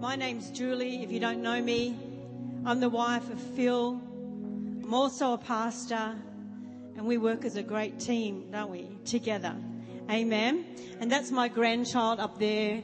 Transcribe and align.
My 0.00 0.14
name's 0.14 0.52
Julie. 0.52 1.02
If 1.02 1.10
you 1.10 1.18
don't 1.18 1.42
know 1.42 1.60
me, 1.60 1.98
I'm 2.64 2.78
the 2.78 2.88
wife 2.88 3.28
of 3.32 3.40
Phil. 3.56 4.00
I'm 4.84 4.94
also 4.94 5.32
a 5.32 5.38
pastor, 5.38 6.14
and 6.96 7.04
we 7.04 7.18
work 7.18 7.44
as 7.44 7.56
a 7.56 7.64
great 7.64 7.98
team, 7.98 8.48
don't 8.52 8.70
we? 8.70 8.96
Together. 9.04 9.56
Amen. 10.08 10.66
And 11.00 11.10
that's 11.10 11.32
my 11.32 11.48
grandchild 11.48 12.20
up 12.20 12.38
there. 12.38 12.80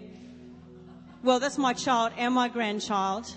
Well, 1.22 1.38
that's 1.38 1.56
my 1.56 1.72
child 1.72 2.15
and 2.17 2.35
my 2.35 2.49
grandchild 2.49 3.33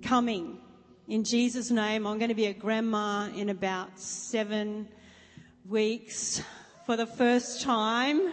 coming. 0.00 0.58
In 1.08 1.24
Jesus' 1.24 1.72
name, 1.72 2.06
I'm 2.06 2.18
going 2.18 2.28
to 2.28 2.36
be 2.36 2.46
a 2.46 2.54
grandma 2.54 3.30
in 3.34 3.48
about 3.48 3.98
seven 3.98 4.88
weeks 5.68 6.40
for 6.86 6.96
the 6.96 7.06
first 7.06 7.62
time. 7.62 8.32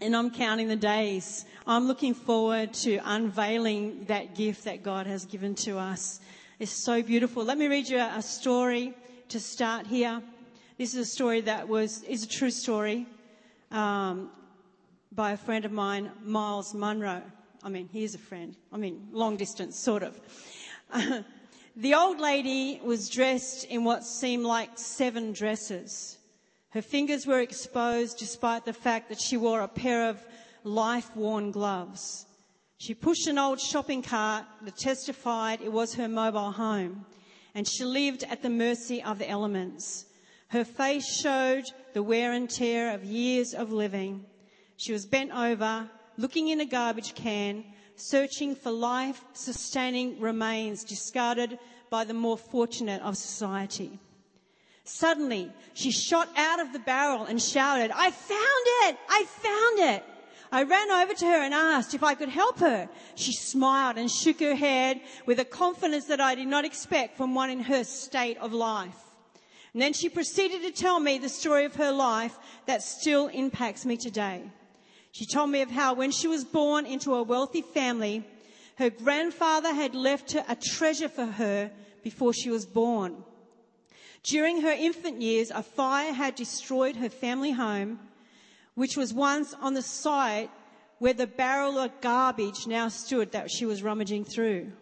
And 0.00 0.14
I'm 0.14 0.30
counting 0.30 0.68
the 0.68 0.76
days. 0.76 1.46
I'm 1.66 1.86
looking 1.86 2.12
forward 2.12 2.74
to 2.74 3.00
unveiling 3.04 4.04
that 4.08 4.34
gift 4.34 4.64
that 4.64 4.82
God 4.82 5.06
has 5.06 5.24
given 5.24 5.54
to 5.56 5.78
us. 5.78 6.20
It's 6.58 6.70
so 6.70 7.02
beautiful. 7.02 7.44
Let 7.44 7.56
me 7.56 7.66
read 7.66 7.88
you 7.88 7.98
a 7.98 8.20
story 8.20 8.94
to 9.28 9.40
start 9.40 9.86
here. 9.86 10.22
This 10.78 10.92
is 10.94 11.00
a 11.00 11.10
story 11.10 11.40
that 11.42 11.66
was, 11.68 12.02
is 12.02 12.24
a 12.24 12.28
true 12.28 12.50
story, 12.50 13.06
um, 13.70 14.30
by 15.12 15.32
a 15.32 15.36
friend 15.36 15.64
of 15.64 15.72
mine, 15.72 16.10
Myles 16.22 16.74
Munroe. 16.74 17.22
I 17.62 17.70
mean, 17.70 17.88
he 17.90 18.04
is 18.04 18.14
a 18.14 18.18
friend. 18.18 18.54
I 18.72 18.76
mean, 18.76 19.08
long 19.12 19.36
distance, 19.36 19.78
sort 19.78 20.02
of. 20.02 20.20
the 21.76 21.94
old 21.94 22.20
lady 22.20 22.80
was 22.84 23.08
dressed 23.08 23.64
in 23.64 23.84
what 23.84 24.04
seemed 24.04 24.44
like 24.44 24.78
seven 24.78 25.32
dresses. 25.32 26.15
Her 26.70 26.82
fingers 26.82 27.26
were 27.26 27.40
exposed 27.40 28.18
despite 28.18 28.64
the 28.64 28.72
fact 28.72 29.08
that 29.08 29.20
she 29.20 29.36
wore 29.36 29.60
a 29.60 29.68
pair 29.68 30.08
of 30.08 30.24
life-worn 30.64 31.50
gloves. 31.52 32.26
She 32.78 32.92
pushed 32.92 33.26
an 33.26 33.38
old 33.38 33.60
shopping 33.60 34.02
cart 34.02 34.44
that 34.62 34.76
testified 34.76 35.60
it 35.60 35.72
was 35.72 35.94
her 35.94 36.08
mobile 36.08 36.52
home, 36.52 37.06
and 37.54 37.66
she 37.66 37.84
lived 37.84 38.24
at 38.24 38.42
the 38.42 38.50
mercy 38.50 39.02
of 39.02 39.18
the 39.18 39.28
elements. 39.28 40.04
Her 40.48 40.64
face 40.64 41.06
showed 41.06 41.64
the 41.94 42.02
wear 42.02 42.32
and 42.32 42.50
tear 42.50 42.92
of 42.92 43.04
years 43.04 43.54
of 43.54 43.72
living. 43.72 44.26
She 44.76 44.92
was 44.92 45.06
bent 45.06 45.32
over, 45.32 45.88
looking 46.18 46.48
in 46.48 46.60
a 46.60 46.66
garbage 46.66 47.14
can, 47.14 47.64
searching 47.96 48.54
for 48.54 48.70
life 48.70 49.24
sustaining 49.32 50.20
remains 50.20 50.84
discarded 50.84 51.58
by 51.88 52.04
the 52.04 52.14
more 52.14 52.36
fortunate 52.36 53.00
of 53.00 53.16
society. 53.16 53.98
Suddenly, 54.88 55.52
she 55.74 55.90
shot 55.90 56.28
out 56.36 56.60
of 56.60 56.72
the 56.72 56.78
barrel 56.78 57.24
and 57.24 57.42
shouted, 57.42 57.90
I 57.92 58.10
found 58.10 58.66
it! 58.84 58.98
I 59.08 59.24
found 59.24 59.96
it! 59.96 60.04
I 60.52 60.62
ran 60.62 60.90
over 60.90 61.12
to 61.12 61.26
her 61.26 61.42
and 61.42 61.52
asked 61.52 61.92
if 61.92 62.04
I 62.04 62.14
could 62.14 62.28
help 62.28 62.60
her. 62.60 62.88
She 63.16 63.32
smiled 63.32 63.98
and 63.98 64.10
shook 64.10 64.38
her 64.40 64.54
head 64.54 65.00
with 65.26 65.40
a 65.40 65.44
confidence 65.44 66.04
that 66.06 66.20
I 66.20 66.36
did 66.36 66.46
not 66.46 66.64
expect 66.64 67.16
from 67.16 67.34
one 67.34 67.50
in 67.50 67.60
her 67.60 67.82
state 67.82 68.38
of 68.38 68.52
life. 68.52 68.96
And 69.72 69.82
then 69.82 69.92
she 69.92 70.08
proceeded 70.08 70.62
to 70.62 70.70
tell 70.70 71.00
me 71.00 71.18
the 71.18 71.28
story 71.28 71.64
of 71.64 71.74
her 71.74 71.90
life 71.92 72.38
that 72.66 72.82
still 72.82 73.26
impacts 73.26 73.84
me 73.84 73.96
today. 73.96 74.42
She 75.10 75.26
told 75.26 75.50
me 75.50 75.62
of 75.62 75.70
how 75.70 75.94
when 75.94 76.12
she 76.12 76.28
was 76.28 76.44
born 76.44 76.86
into 76.86 77.14
a 77.14 77.22
wealthy 77.22 77.62
family, 77.62 78.24
her 78.78 78.90
grandfather 78.90 79.74
had 79.74 79.94
left 79.94 80.32
her 80.32 80.44
a 80.48 80.54
treasure 80.54 81.08
for 81.08 81.26
her 81.26 81.72
before 82.04 82.32
she 82.32 82.50
was 82.50 82.64
born. 82.64 83.24
During 84.26 84.62
her 84.62 84.72
infant 84.72 85.22
years, 85.22 85.52
a 85.52 85.62
fire 85.62 86.12
had 86.12 86.34
destroyed 86.34 86.96
her 86.96 87.08
family 87.08 87.52
home, 87.52 88.00
which 88.74 88.96
was 88.96 89.14
once 89.14 89.54
on 89.54 89.74
the 89.74 89.82
site 89.82 90.50
where 90.98 91.12
the 91.12 91.28
barrel 91.28 91.78
of 91.78 92.00
garbage 92.00 92.66
now 92.66 92.88
stood 92.88 93.30
that 93.30 93.52
she 93.52 93.64
was 93.64 93.84
rummaging 93.84 94.24
through. 94.24 94.72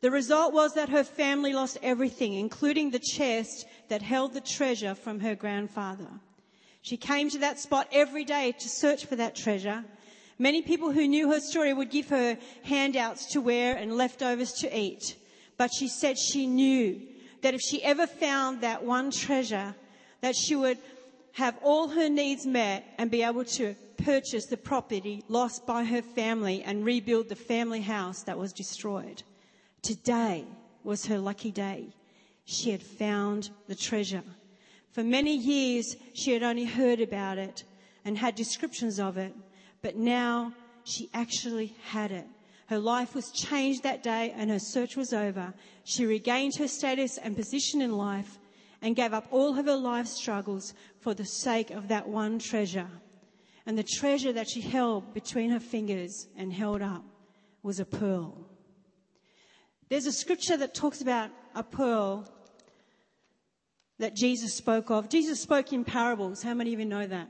The 0.00 0.10
result 0.10 0.54
was 0.54 0.72
that 0.72 0.88
her 0.88 1.04
family 1.04 1.52
lost 1.52 1.76
everything, 1.82 2.32
including 2.32 2.90
the 2.90 2.98
chest 2.98 3.66
that 3.88 4.00
held 4.00 4.32
the 4.32 4.40
treasure 4.40 4.94
from 4.94 5.20
her 5.20 5.34
grandfather. 5.34 6.08
She 6.80 6.96
came 6.96 7.28
to 7.28 7.38
that 7.40 7.60
spot 7.60 7.88
every 7.92 8.24
day 8.24 8.52
to 8.58 8.68
search 8.70 9.04
for 9.04 9.16
that 9.16 9.36
treasure. 9.36 9.84
Many 10.38 10.62
people 10.62 10.92
who 10.92 11.06
knew 11.06 11.30
her 11.30 11.40
story 11.40 11.74
would 11.74 11.90
give 11.90 12.08
her 12.08 12.38
handouts 12.64 13.26
to 13.32 13.42
wear 13.42 13.76
and 13.76 13.98
leftovers 13.98 14.54
to 14.54 14.76
eat. 14.76 15.16
But 15.58 15.74
she 15.74 15.88
said 15.88 16.18
she 16.18 16.46
knew 16.46 17.11
that 17.42 17.54
if 17.54 17.60
she 17.60 17.82
ever 17.82 18.06
found 18.06 18.60
that 18.62 18.84
one 18.84 19.10
treasure, 19.10 19.74
that 20.20 20.34
she 20.34 20.56
would 20.56 20.78
have 21.32 21.58
all 21.62 21.88
her 21.88 22.08
needs 22.08 22.46
met 22.46 22.84
and 22.98 23.10
be 23.10 23.22
able 23.22 23.44
to 23.44 23.74
purchase 24.04 24.46
the 24.46 24.56
property 24.56 25.22
lost 25.28 25.66
by 25.66 25.84
her 25.84 26.02
family 26.02 26.62
and 26.62 26.84
rebuild 26.84 27.28
the 27.28 27.36
family 27.36 27.80
house 27.80 28.22
that 28.22 28.38
was 28.38 28.52
destroyed. 28.52 29.22
Today 29.82 30.44
was 30.84 31.06
her 31.06 31.18
lucky 31.18 31.50
day. 31.50 31.94
She 32.44 32.70
had 32.70 32.82
found 32.82 33.50
the 33.68 33.74
treasure. 33.74 34.22
For 34.90 35.02
many 35.02 35.36
years, 35.36 35.96
she 36.12 36.32
had 36.32 36.42
only 36.42 36.64
heard 36.64 37.00
about 37.00 37.38
it 37.38 37.64
and 38.04 38.18
had 38.18 38.34
descriptions 38.34 38.98
of 39.00 39.16
it, 39.16 39.34
but 39.80 39.96
now 39.96 40.52
she 40.84 41.08
actually 41.14 41.74
had 41.84 42.12
it. 42.12 42.26
Her 42.72 42.78
life 42.78 43.14
was 43.14 43.30
changed 43.30 43.82
that 43.82 44.02
day 44.02 44.32
and 44.34 44.48
her 44.48 44.58
search 44.58 44.96
was 44.96 45.12
over. 45.12 45.52
She 45.84 46.06
regained 46.06 46.56
her 46.56 46.66
status 46.66 47.18
and 47.18 47.36
position 47.36 47.82
in 47.82 47.98
life 47.98 48.38
and 48.80 48.96
gave 48.96 49.12
up 49.12 49.26
all 49.30 49.58
of 49.58 49.66
her 49.66 49.76
life 49.76 50.06
struggles 50.06 50.72
for 50.98 51.12
the 51.12 51.26
sake 51.26 51.70
of 51.70 51.88
that 51.88 52.08
one 52.08 52.38
treasure. 52.38 52.88
And 53.66 53.76
the 53.76 53.84
treasure 53.84 54.32
that 54.32 54.48
she 54.48 54.62
held 54.62 55.12
between 55.12 55.50
her 55.50 55.60
fingers 55.60 56.28
and 56.34 56.50
held 56.50 56.80
up 56.80 57.04
was 57.62 57.78
a 57.78 57.84
pearl. 57.84 58.48
There's 59.90 60.06
a 60.06 60.10
scripture 60.12 60.56
that 60.56 60.72
talks 60.72 61.02
about 61.02 61.28
a 61.54 61.62
pearl 61.62 62.26
that 63.98 64.16
Jesus 64.16 64.54
spoke 64.54 64.90
of. 64.90 65.10
Jesus 65.10 65.42
spoke 65.42 65.74
in 65.74 65.84
parables. 65.84 66.42
How 66.42 66.54
many 66.54 66.72
of 66.72 66.80
you 66.80 66.86
know 66.86 67.06
that? 67.06 67.28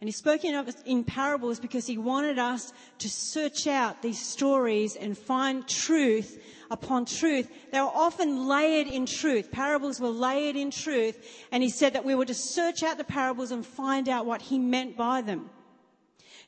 And 0.00 0.06
he 0.06 0.12
spoke 0.12 0.44
in, 0.44 1.04
parables 1.04 1.58
because 1.58 1.86
he 1.86 1.98
wanted 1.98 2.38
us 2.38 2.72
to 2.98 3.08
search 3.08 3.66
out 3.66 4.00
these 4.00 4.24
stories 4.24 4.94
and 4.94 5.18
find 5.18 5.66
truth 5.66 6.40
upon 6.70 7.04
truth. 7.04 7.50
They 7.72 7.80
were 7.80 7.86
often 7.86 8.46
layered 8.46 8.86
in 8.86 9.06
truth. 9.06 9.50
Parables 9.50 10.00
were 10.00 10.08
layered 10.08 10.54
in 10.54 10.70
truth. 10.70 11.44
And 11.50 11.64
he 11.64 11.68
said 11.68 11.94
that 11.94 12.04
we 12.04 12.14
were 12.14 12.26
to 12.26 12.34
search 12.34 12.84
out 12.84 12.96
the 12.96 13.02
parables 13.02 13.50
and 13.50 13.66
find 13.66 14.08
out 14.08 14.24
what 14.24 14.40
he 14.40 14.58
meant 14.60 14.96
by 14.96 15.20
them. 15.20 15.50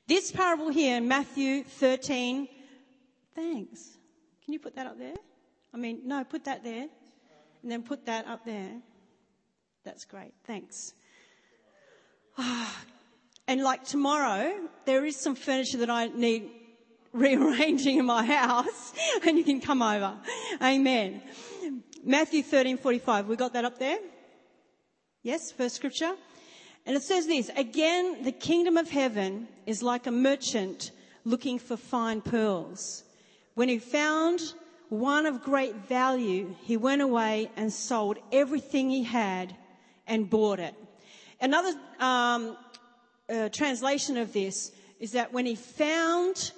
This 0.07 0.31
parable 0.31 0.69
here 0.69 0.97
in 0.99 1.09
Matthew 1.09 1.65
13, 1.65 2.47
thanks. 3.35 3.97
Can 4.45 4.53
you 4.53 4.61
put 4.61 4.77
that 4.77 4.87
up 4.87 4.99
there? 4.99 5.15
I 5.75 5.77
mean, 5.77 6.03
no, 6.05 6.23
put 6.23 6.45
that 6.45 6.63
there. 6.63 6.87
And 7.63 7.71
then 7.71 7.83
put 7.83 8.07
that 8.07 8.29
up 8.29 8.45
there. 8.45 8.81
That's 9.85 10.05
great. 10.05 10.35
Thanks. 10.45 10.95
Ah, 12.39 12.77
and 13.51 13.65
like 13.65 13.83
tomorrow, 13.83 14.53
there 14.85 15.05
is 15.05 15.17
some 15.17 15.35
furniture 15.35 15.79
that 15.79 15.91
I 15.91 16.07
need 16.07 16.49
rearranging 17.13 17.99
in 17.99 18.07
my 18.07 18.25
house 18.25 18.93
and 19.27 19.37
you 19.37 19.43
can 19.43 19.61
come 19.61 19.83
over. 19.83 20.15
Amen. 20.63 21.21
Matthew 22.05 22.45
13, 22.45 22.79
45. 22.79 23.27
We 23.27 23.35
got 23.35 23.55
that 23.55 23.65
up 23.65 23.81
there? 23.81 23.99
Yes, 25.25 25.51
first 25.51 25.75
scripture. 25.75 26.15
And 26.87 26.95
it 26.95 27.03
says 27.03 27.27
this, 27.27 27.51
again, 27.57 28.23
the 28.23 28.31
kingdom 28.31 28.77
of 28.77 28.89
heaven 28.89 29.49
is 29.67 29.83
like 29.83 30.07
a 30.07 30.13
merchant 30.13 30.93
looking 31.25 31.59
for 31.59 31.77
fine 31.77 32.21
pearls. 32.21 33.03
When 33.55 33.69
he 33.69 33.81
found 33.81 34.41
one 34.91 35.27
of 35.27 35.43
great 35.43 35.75
value, 35.89 36.55
he 36.63 36.77
went 36.77 37.03
away 37.03 37.51
and 37.57 37.73
sold 37.73 38.19
everything 38.31 38.91
he 38.91 39.03
had 39.03 39.57
and 40.07 40.31
bought 40.31 40.61
it. 40.61 40.77
Another 41.41 41.75
um, 41.99 42.57
uh, 43.31 43.49
translation 43.51 44.17
of 44.17 44.33
this 44.33 44.73
is 44.99 45.13
that 45.13 45.33
when 45.33 45.47
he 45.47 45.55
found, 45.55 46.53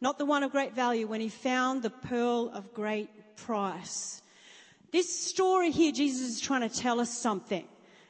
not 0.00 0.18
the 0.18 0.24
one 0.24 0.42
of 0.42 0.52
great 0.52 0.74
value, 0.74 1.06
when 1.06 1.20
he 1.20 1.28
found 1.28 1.82
the 1.82 1.90
pearl 1.90 2.50
of 2.54 2.72
great 2.74 3.08
price. 3.36 4.22
This 4.92 5.28
story 5.28 5.70
here, 5.70 5.90
Jesus 5.90 6.36
is 6.36 6.40
trying 6.40 6.68
to 6.68 6.74
tell 6.74 7.00
us 7.00 7.10
something. 7.10 7.66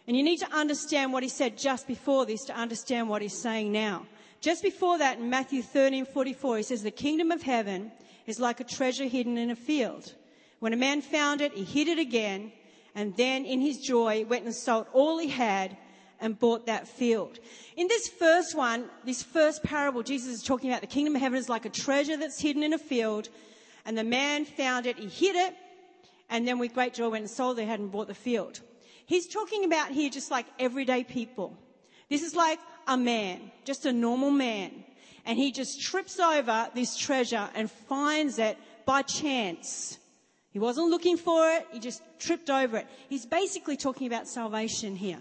And 0.06 0.16
you 0.16 0.22
need 0.22 0.38
to 0.38 0.52
understand 0.52 1.12
what 1.12 1.22
he 1.22 1.28
said 1.28 1.56
just 1.56 1.86
before 1.86 2.26
this 2.26 2.44
to 2.46 2.54
understand 2.54 3.08
what 3.08 3.22
he's 3.22 3.40
saying 3.40 3.70
now. 3.70 4.06
Just 4.40 4.62
before 4.62 4.98
that, 4.98 5.18
in 5.18 5.30
Matthew 5.30 5.62
13, 5.62 6.04
44, 6.04 6.56
he 6.56 6.62
says, 6.64 6.82
the 6.82 6.90
kingdom 6.90 7.30
of 7.30 7.42
heaven 7.42 7.92
is 8.26 8.40
like 8.40 8.58
a 8.58 8.64
treasure 8.64 9.06
hidden 9.06 9.38
in 9.38 9.50
a 9.50 9.56
field. 9.56 10.14
When 10.58 10.72
a 10.72 10.76
man 10.76 11.02
found 11.02 11.40
it, 11.40 11.52
he 11.52 11.64
hid 11.64 11.86
it 11.86 12.00
again, 12.00 12.52
and 12.94 13.16
then 13.16 13.44
in 13.44 13.60
his 13.60 13.78
joy 13.78 14.24
went 14.28 14.44
and 14.44 14.54
sold 14.54 14.86
all 14.92 15.18
he 15.18 15.28
had 15.28 15.76
and 16.22 16.38
bought 16.38 16.64
that 16.66 16.88
field. 16.88 17.38
In 17.76 17.88
this 17.88 18.08
first 18.08 18.56
one, 18.56 18.88
this 19.04 19.22
first 19.22 19.62
parable, 19.62 20.02
Jesus 20.02 20.36
is 20.36 20.42
talking 20.42 20.70
about 20.70 20.80
the 20.80 20.86
kingdom 20.86 21.14
of 21.16 21.20
heaven 21.20 21.38
is 21.38 21.50
like 21.50 21.66
a 21.66 21.70
treasure 21.70 22.16
that's 22.16 22.40
hidden 22.40 22.62
in 22.62 22.72
a 22.72 22.78
field, 22.78 23.28
and 23.84 23.98
the 23.98 24.04
man 24.04 24.46
found 24.46 24.86
it, 24.86 24.96
he 24.98 25.08
hid 25.08 25.36
it, 25.36 25.54
and 26.30 26.48
then 26.48 26.58
with 26.58 26.72
great 26.72 26.94
joy 26.94 27.10
went 27.10 27.22
and 27.22 27.30
sold 27.30 27.58
it, 27.58 27.66
had 27.66 27.80
and 27.80 27.92
bought 27.92 28.06
the 28.06 28.14
field. 28.14 28.60
He's 29.04 29.26
talking 29.26 29.64
about 29.64 29.90
here 29.90 30.08
just 30.08 30.30
like 30.30 30.46
everyday 30.58 31.04
people. 31.04 31.58
This 32.08 32.22
is 32.22 32.34
like 32.34 32.58
a 32.86 32.96
man, 32.96 33.50
just 33.64 33.84
a 33.84 33.92
normal 33.92 34.30
man. 34.30 34.84
And 35.26 35.38
he 35.38 35.52
just 35.52 35.80
trips 35.82 36.18
over 36.18 36.68
this 36.74 36.96
treasure 36.96 37.48
and 37.54 37.70
finds 37.70 38.38
it 38.38 38.56
by 38.86 39.02
chance. 39.02 39.98
He 40.50 40.58
wasn't 40.58 40.88
looking 40.90 41.16
for 41.16 41.50
it, 41.50 41.66
he 41.72 41.80
just 41.80 42.02
tripped 42.18 42.50
over 42.50 42.78
it. 42.78 42.86
He's 43.08 43.26
basically 43.26 43.76
talking 43.76 44.06
about 44.06 44.28
salvation 44.28 44.96
here, 44.96 45.20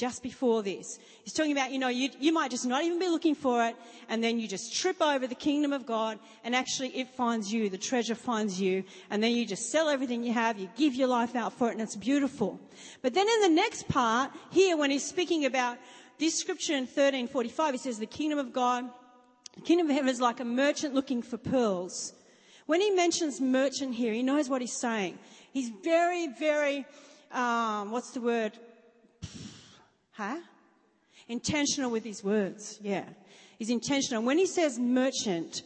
just 0.00 0.22
before 0.22 0.62
this. 0.62 0.98
He's 1.22 1.34
talking 1.34 1.52
about, 1.52 1.70
you 1.70 1.78
know, 1.78 1.88
you, 1.88 2.08
you 2.18 2.32
might 2.32 2.50
just 2.50 2.64
not 2.64 2.82
even 2.82 2.98
be 2.98 3.08
looking 3.08 3.34
for 3.34 3.66
it, 3.66 3.76
and 4.08 4.24
then 4.24 4.40
you 4.40 4.48
just 4.48 4.74
trip 4.74 5.02
over 5.02 5.26
the 5.26 5.34
kingdom 5.34 5.74
of 5.74 5.84
God, 5.84 6.18
and 6.42 6.54
actually 6.54 6.88
it 6.88 7.08
finds 7.10 7.52
you, 7.52 7.68
the 7.68 7.76
treasure 7.76 8.14
finds 8.14 8.58
you, 8.58 8.82
and 9.10 9.22
then 9.22 9.32
you 9.32 9.44
just 9.44 9.70
sell 9.70 9.90
everything 9.90 10.24
you 10.24 10.32
have, 10.32 10.58
you 10.58 10.70
give 10.74 10.94
your 10.94 11.08
life 11.08 11.36
out 11.36 11.52
for 11.52 11.68
it, 11.68 11.72
and 11.72 11.82
it's 11.82 11.96
beautiful. 11.96 12.58
But 13.02 13.12
then 13.12 13.28
in 13.28 13.40
the 13.42 13.60
next 13.62 13.86
part, 13.88 14.32
here 14.50 14.78
when 14.78 14.90
he's 14.90 15.04
speaking 15.04 15.44
about 15.44 15.76
this 16.18 16.34
scripture 16.38 16.72
in 16.72 16.84
1345, 16.84 17.74
he 17.74 17.78
says, 17.78 17.98
the 17.98 18.06
kingdom 18.06 18.38
of 18.38 18.54
God, 18.54 18.88
the 19.54 19.60
kingdom 19.60 19.90
of 19.90 19.94
heaven 19.94 20.08
is 20.08 20.20
like 20.20 20.40
a 20.40 20.44
merchant 20.46 20.94
looking 20.94 21.20
for 21.20 21.36
pearls 21.36 22.14
when 22.70 22.80
he 22.80 22.92
mentions 22.92 23.40
merchant 23.40 23.96
here, 23.96 24.12
he 24.12 24.22
knows 24.22 24.48
what 24.48 24.60
he's 24.60 24.78
saying. 24.78 25.18
He's 25.52 25.70
very, 25.82 26.28
very, 26.28 26.86
um, 27.32 27.90
what's 27.90 28.12
the 28.12 28.20
word? 28.20 28.52
Huh? 30.20 30.36
Intentional 31.28 31.90
with 31.90 32.04
his 32.04 32.22
words. 32.22 32.78
Yeah. 32.82 33.04
He's 33.58 33.70
intentional. 33.70 34.22
When 34.22 34.36
he 34.36 34.44
says 34.44 34.78
merchant, 34.78 35.62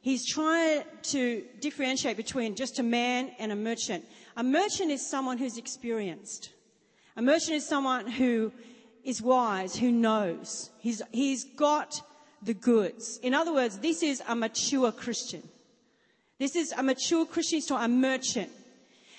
he's 0.00 0.26
trying 0.26 0.84
to 1.12 1.44
differentiate 1.60 2.16
between 2.16 2.54
just 2.54 2.78
a 2.78 2.82
man 2.82 3.32
and 3.38 3.52
a 3.52 3.54
merchant. 3.54 4.06
A 4.34 4.42
merchant 4.42 4.90
is 4.90 5.06
someone 5.10 5.36
who's 5.36 5.58
experienced. 5.58 6.48
A 7.18 7.22
merchant 7.22 7.56
is 7.56 7.68
someone 7.68 8.06
who 8.06 8.50
is 9.04 9.20
wise, 9.20 9.76
who 9.76 9.92
knows. 9.92 10.70
He's, 10.78 11.02
he's 11.12 11.44
got 11.44 12.00
the 12.40 12.54
goods. 12.54 13.20
In 13.22 13.34
other 13.34 13.52
words, 13.52 13.78
this 13.80 14.02
is 14.02 14.22
a 14.26 14.34
mature 14.34 14.90
Christian. 14.90 15.42
This 16.38 16.56
is 16.56 16.72
a 16.72 16.82
mature 16.82 17.26
Christian 17.26 17.60
store, 17.60 17.82
a 17.82 17.88
merchant. 17.88 18.48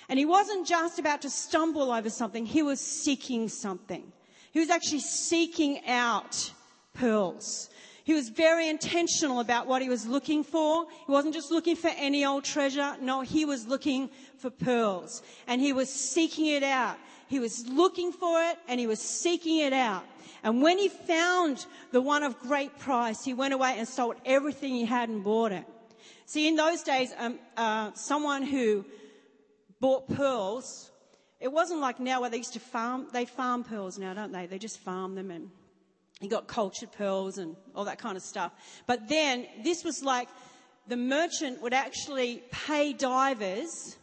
And 0.08 0.18
he 0.18 0.24
wasn't 0.24 0.66
just 0.66 0.98
about 0.98 1.22
to 1.22 1.30
stumble 1.30 1.92
over 1.92 2.10
something, 2.10 2.44
he 2.44 2.62
was 2.62 2.80
seeking 2.80 3.48
something. 3.48 4.12
He 4.52 4.60
was 4.60 4.70
actually 4.70 5.00
seeking 5.00 5.86
out 5.86 6.52
pearls. 6.94 7.70
He 8.04 8.14
was 8.14 8.28
very 8.28 8.68
intentional 8.68 9.40
about 9.40 9.66
what 9.66 9.82
he 9.82 9.88
was 9.88 10.06
looking 10.06 10.42
for. 10.42 10.86
He 11.06 11.12
wasn't 11.12 11.34
just 11.34 11.50
looking 11.50 11.76
for 11.76 11.88
any 11.96 12.24
old 12.24 12.44
treasure. 12.44 12.96
No, 13.00 13.20
he 13.20 13.44
was 13.44 13.66
looking 13.66 14.10
for 14.38 14.50
pearls. 14.50 15.22
And 15.46 15.60
he 15.60 15.72
was 15.72 15.88
seeking 15.88 16.46
it 16.46 16.62
out. 16.62 16.96
He 17.28 17.38
was 17.38 17.68
looking 17.68 18.10
for 18.10 18.42
it 18.42 18.58
and 18.66 18.80
he 18.80 18.88
was 18.88 19.00
seeking 19.00 19.58
it 19.58 19.72
out. 19.72 20.04
And 20.42 20.60
when 20.62 20.78
he 20.78 20.88
found 20.88 21.66
the 21.92 22.00
one 22.00 22.24
of 22.24 22.38
great 22.40 22.78
price, 22.78 23.24
he 23.24 23.34
went 23.34 23.54
away 23.54 23.76
and 23.78 23.86
sold 23.86 24.16
everything 24.24 24.74
he 24.74 24.84
had 24.84 25.08
and 25.08 25.22
bought 25.22 25.52
it. 25.52 25.64
See, 26.26 26.48
in 26.48 26.56
those 26.56 26.82
days, 26.82 27.12
um, 27.18 27.38
uh, 27.56 27.92
someone 27.94 28.42
who 28.42 28.84
bought 29.80 30.08
pearls, 30.08 30.89
it 31.40 31.50
wasn't 31.50 31.80
like 31.80 31.98
now 31.98 32.20
where 32.20 32.30
they 32.30 32.38
used 32.38 32.52
to 32.52 32.60
farm, 32.60 33.06
they 33.12 33.24
farm 33.24 33.64
pearls 33.64 33.98
now, 33.98 34.14
don't 34.14 34.32
they? 34.32 34.46
They 34.46 34.58
just 34.58 34.78
farm 34.80 35.14
them 35.14 35.30
and 35.30 35.50
you 36.20 36.28
got 36.28 36.46
cultured 36.46 36.92
pearls 36.92 37.38
and 37.38 37.56
all 37.74 37.86
that 37.86 37.98
kind 37.98 38.16
of 38.16 38.22
stuff. 38.22 38.52
But 38.86 39.08
then 39.08 39.46
this 39.64 39.84
was 39.84 40.02
like 40.02 40.28
the 40.86 40.96
merchant 40.96 41.62
would 41.62 41.72
actually 41.72 42.42
pay 42.50 42.92
divers 42.92 43.96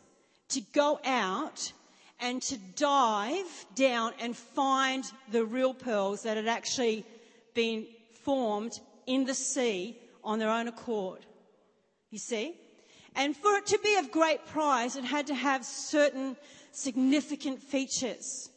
to 0.50 0.62
go 0.74 1.00
out 1.06 1.72
and 2.20 2.42
to 2.42 2.58
dive 2.76 3.66
down 3.76 4.14
and 4.20 4.36
find 4.36 5.04
the 5.32 5.46
real 5.46 5.74
pearls 5.74 6.24
that 6.24 6.38
had 6.38 6.48
actually 6.48 7.06
been 7.54 7.86
formed 8.24 8.80
in 9.06 9.26
the 9.26 9.36
sea 9.36 9.98
on 10.24 10.40
their 10.40 10.50
own 10.50 10.68
accord 10.68 11.28
you 12.10 12.20
see? 12.20 12.56
And 13.16 13.36
for 13.36 13.58
it 13.58 13.66
to 13.68 13.80
be 13.84 13.96
of 13.96 14.12
great 14.12 14.46
price, 14.46 14.96
it 14.96 15.04
had 15.04 15.28
to 15.28 15.36
have 15.36 15.66
certain 15.66 16.36
significant 16.78 17.62
features. 17.62 18.50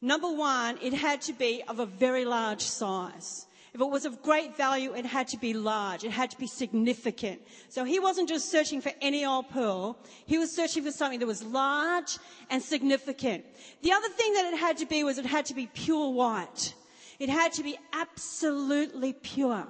Number 0.00 0.30
one, 0.30 0.78
it 0.82 0.94
had 0.94 1.20
to 1.22 1.32
be 1.32 1.62
of 1.68 1.78
a 1.78 1.86
very 1.86 2.24
large 2.24 2.62
size. 2.62 3.46
If 3.74 3.82
it 3.82 3.90
was 3.90 4.06
of 4.06 4.22
great 4.22 4.56
value, 4.56 4.94
it 4.94 5.04
had 5.04 5.28
to 5.28 5.36
be 5.36 5.52
large. 5.52 6.02
It 6.02 6.10
had 6.10 6.30
to 6.30 6.38
be 6.38 6.46
significant. 6.46 7.42
So 7.68 7.84
he 7.84 8.00
wasn't 8.00 8.30
just 8.30 8.50
searching 8.50 8.80
for 8.80 8.92
any 9.02 9.26
old 9.26 9.50
pearl. 9.50 9.98
He 10.24 10.38
was 10.38 10.50
searching 10.50 10.82
for 10.82 10.90
something 10.90 11.18
that 11.20 11.26
was 11.26 11.42
large 11.42 12.16
and 12.48 12.62
significant. 12.62 13.44
The 13.82 13.92
other 13.92 14.08
thing 14.08 14.32
that 14.32 14.50
it 14.54 14.58
had 14.58 14.78
to 14.78 14.86
be 14.86 15.04
was 15.04 15.18
it 15.18 15.26
had 15.26 15.44
to 15.46 15.54
be 15.54 15.66
pure 15.66 16.08
white. 16.10 16.72
It 17.18 17.28
had 17.28 17.52
to 17.54 17.62
be 17.62 17.78
absolutely 17.92 19.12
pure. 19.12 19.66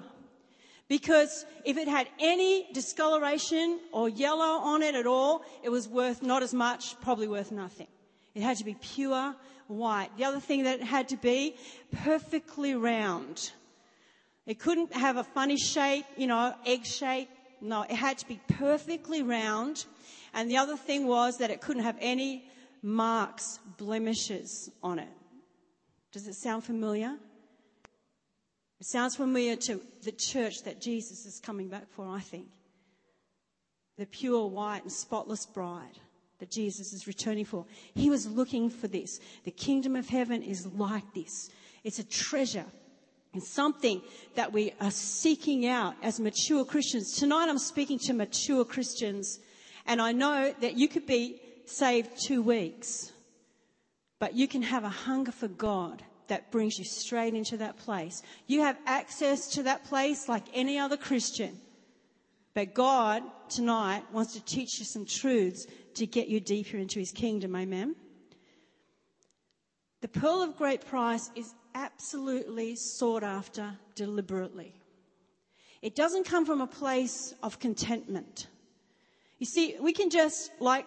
Because 0.89 1.45
if 1.65 1.77
it 1.77 1.89
had 1.89 2.07
any 2.21 2.69
discoloration 2.73 3.81
or 3.91 4.09
yellow 4.09 4.61
on 4.63 4.85
it 4.85 4.95
at 4.95 5.09
all, 5.09 5.43
it 5.65 5.71
was 5.71 5.89
worth 5.89 6.23
not 6.23 6.45
as 6.45 6.55
much, 6.55 6.95
probably 7.01 7.27
worth 7.27 7.51
nothing. 7.51 7.89
It 8.37 8.43
had 8.43 8.59
to 8.59 8.65
be 8.65 8.75
pure 8.75 9.35
white. 9.67 10.11
The 10.19 10.25
other 10.25 10.41
thing 10.41 10.65
that 10.65 10.81
it 10.81 10.85
had 10.85 11.09
to 11.09 11.17
be 11.17 11.57
perfectly 12.05 12.75
round. 12.75 13.51
It 14.45 14.59
couldn't 14.59 14.95
have 14.95 15.17
a 15.17 15.25
funny 15.25 15.57
shape, 15.57 16.05
you 16.19 16.27
know, 16.27 16.55
egg 16.67 16.85
shape. 16.85 17.31
No, 17.63 17.83
it 17.83 17.93
had 17.93 18.19
to 18.19 18.29
be 18.29 18.39
perfectly 18.47 19.23
round. 19.23 19.87
And 20.35 20.51
the 20.51 20.59
other 20.59 20.77
thing 20.77 21.07
was 21.07 21.39
that 21.39 21.51
it 21.51 21.63
couldn't 21.63 21.85
have 21.85 21.97
any 21.99 22.45
marks, 22.83 23.59
blemishes 23.79 24.71
on 24.83 24.99
it. 24.99 25.09
Does 26.13 26.29
it 26.29 26.35
sound 26.35 26.63
familiar? 26.63 27.17
It 28.79 28.87
sounds 28.87 29.17
familiar 29.17 29.57
to 29.57 29.81
the 30.03 30.13
church 30.13 30.63
that 30.65 30.83
Jesus 30.83 31.25
is 31.25 31.41
coming 31.41 31.69
back 31.69 31.89
for, 31.89 32.07
I 32.07 32.21
think. 32.21 32.49
The 33.97 34.05
pure, 34.05 34.47
white, 34.47 34.83
and 34.83 34.93
spotless 34.93 35.47
bride 35.47 35.99
that 36.39 36.51
Jesus 36.51 36.93
is 36.93 37.07
returning 37.07 37.45
for. 37.45 37.65
He 37.95 38.11
was 38.11 38.27
looking 38.27 38.71
for 38.71 38.89
this. 38.89 39.21
The 39.45 39.51
kingdom 39.51 39.97
of 39.97 40.09
heaven 40.09 40.43
is 40.43 40.67
like 40.67 41.15
this. 41.15 41.51
It's 41.85 41.99
a 41.99 42.05
treasure. 42.05 42.67
It's 43.35 43.49
something 43.49 44.03
that 44.35 44.53
we 44.53 44.73
are 44.81 44.91
seeking 44.91 45.67
out 45.67 45.95
as 46.03 46.21
mature 46.21 46.65
Christians. 46.65 47.13
Tonight 47.13 47.49
I'm 47.49 47.59
speaking 47.59 47.99
to 48.01 48.13
mature 48.13 48.65
Christians 48.65 49.41
and 49.87 50.01
I 50.01 50.13
know 50.13 50.55
that 50.61 50.77
you 50.77 50.89
could 50.89 51.07
be 51.07 51.41
saved 51.65 52.19
two 52.21 52.43
weeks, 52.43 53.13
but 54.19 54.35
you 54.35 54.49
can 54.49 54.63
have 54.63 54.85
a 54.85 54.89
hunger 54.89 55.33
for 55.33 55.49
God 55.49 56.03
that 56.29 56.51
brings 56.51 56.79
you 56.79 56.85
straight 56.85 57.35
into 57.35 57.57
that 57.59 57.79
place. 57.79 58.23
You 58.47 58.63
have 58.63 58.77
access 58.87 59.49
to 59.51 59.63
that 59.65 59.85
place 59.85 60.29
like 60.29 60.45
any 60.53 60.79
other 60.79 60.97
Christian. 60.97 61.61
But 62.55 62.75
God 62.75 63.23
tonight 63.51 64.03
wants 64.13 64.35
to 64.35 64.45
teach 64.45 64.79
you 64.79 64.85
some 64.85 65.05
truths 65.05 65.67
to 65.95 66.07
get 66.07 66.29
you 66.29 66.41
deeper 66.41 66.77
into 66.77 66.99
his 66.99 67.13
kingdom. 67.13 67.55
Amen. 67.57 67.97
The 70.03 70.09
pearl 70.09 70.43
of 70.43 70.57
great 70.57 70.87
price 70.87 71.31
is 71.35 71.55
absolutely 71.75 72.77
sought 72.77 73.23
after 73.23 73.73
deliberately. 73.95 74.75
It 75.83 75.95
doesn't 75.95 76.25
come 76.25 76.47
from 76.47 76.61
a 76.61 76.67
place 76.67 77.35
of 77.43 77.59
contentment. 77.59 78.47
You 79.39 79.47
see, 79.47 79.77
we 79.81 79.93
can 79.93 80.11
just, 80.11 80.51
like 80.61 80.87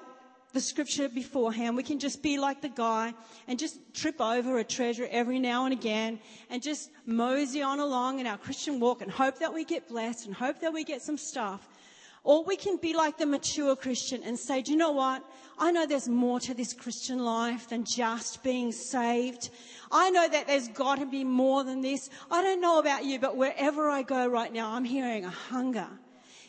the 0.53 0.61
scripture 0.61 1.07
beforehand. 1.07 1.77
We 1.77 1.83
can 1.83 1.99
just 1.99 2.23
be 2.23 2.39
like 2.39 2.61
the 2.61 2.69
guy 2.69 3.13
and 3.47 3.59
just 3.59 3.77
trip 3.93 4.19
over 4.19 4.57
a 4.57 4.63
treasure 4.63 5.07
every 5.11 5.39
now 5.39 5.65
and 5.65 5.73
again 5.73 6.19
and 6.49 6.61
just 6.61 6.89
mosey 7.05 7.61
on 7.61 7.79
along 7.79 8.19
in 8.19 8.25
our 8.25 8.37
Christian 8.37 8.79
walk 8.79 9.01
and 9.01 9.11
hope 9.11 9.39
that 9.39 9.53
we 9.53 9.63
get 9.63 9.87
blessed 9.87 10.25
and 10.25 10.33
hope 10.33 10.59
that 10.61 10.73
we 10.73 10.83
get 10.83 11.01
some 11.01 11.17
stuff. 11.17 11.67
Or 12.23 12.43
we 12.43 12.57
can 12.57 12.77
be 12.77 12.93
like 12.93 13.17
the 13.17 13.25
mature 13.25 13.75
Christian 13.75 14.23
and 14.23 14.37
say, 14.37 14.61
do 14.61 14.71
you 14.71 14.77
know 14.77 14.91
what? 14.91 15.23
I 15.57 15.71
know 15.71 15.85
there's 15.85 16.09
more 16.09 16.39
to 16.41 16.53
this 16.53 16.73
Christian 16.73 17.19
life 17.19 17.69
than 17.69 17.83
just 17.83 18.43
being 18.43 18.71
saved. 18.71 19.49
I 19.91 20.09
know 20.09 20.27
that 20.27 20.47
there's 20.47 20.67
got 20.69 20.99
to 20.99 21.05
be 21.05 21.23
more 21.23 21.63
than 21.63 21.81
this. 21.81 22.09
I 22.29 22.41
don't 22.41 22.61
know 22.61 22.79
about 22.79 23.05
you, 23.05 23.19
but 23.19 23.37
wherever 23.37 23.89
I 23.89 24.03
go 24.03 24.27
right 24.27 24.51
now, 24.51 24.71
I'm 24.71 24.85
hearing 24.85 25.25
a 25.25 25.29
hunger 25.29 25.87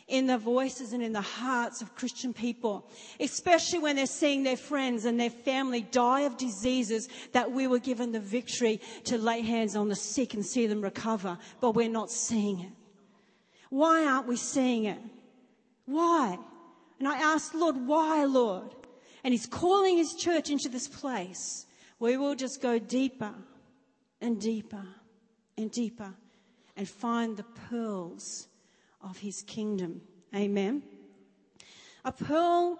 in 0.07 0.27
the 0.27 0.37
voices 0.37 0.91
and 0.91 1.01
in 1.01 1.13
the 1.13 1.21
hearts 1.21 1.81
of 1.81 1.95
Christian 1.95 2.33
people, 2.33 2.85
especially 3.21 3.79
when 3.79 3.95
they're 3.95 4.05
seeing 4.05 4.43
their 4.43 4.57
friends 4.57 5.05
and 5.05 5.17
their 5.17 5.29
family 5.29 5.81
die 5.81 6.21
of 6.21 6.35
diseases 6.35 7.07
that 7.31 7.49
we 7.49 7.65
were 7.65 7.79
given 7.79 8.11
the 8.11 8.19
victory 8.19 8.81
to 9.05 9.17
lay 9.17 9.41
hands 9.41 9.75
on 9.75 9.87
the 9.87 9.95
sick 9.95 10.33
and 10.33 10.45
see 10.45 10.67
them 10.67 10.81
recover, 10.81 11.37
but 11.61 11.75
we're 11.75 11.89
not 11.89 12.11
seeing 12.11 12.59
it. 12.59 12.71
Why 13.69 14.05
aren't 14.05 14.27
we 14.27 14.35
seeing 14.35 14.83
it? 14.83 14.99
Why? 15.85 16.37
And 16.99 17.07
I 17.07 17.17
asked, 17.17 17.55
Lord, 17.55 17.75
why, 17.87 18.25
Lord? 18.25 18.73
And 19.23 19.33
He's 19.33 19.47
calling 19.47 19.97
His 19.97 20.13
church 20.13 20.49
into 20.49 20.69
this 20.69 20.87
place 20.87 21.65
where 21.97 22.11
we 22.13 22.17
will 22.17 22.35
just 22.35 22.61
go 22.61 22.79
deeper 22.79 23.33
and 24.21 24.39
deeper 24.39 24.85
and 25.57 25.71
deeper 25.71 26.13
and 26.75 26.87
find 26.87 27.37
the 27.37 27.43
pearls 27.69 28.47
of 29.01 29.17
his 29.17 29.41
kingdom. 29.43 30.01
Amen. 30.35 30.83
A 32.05 32.11
pearl 32.11 32.79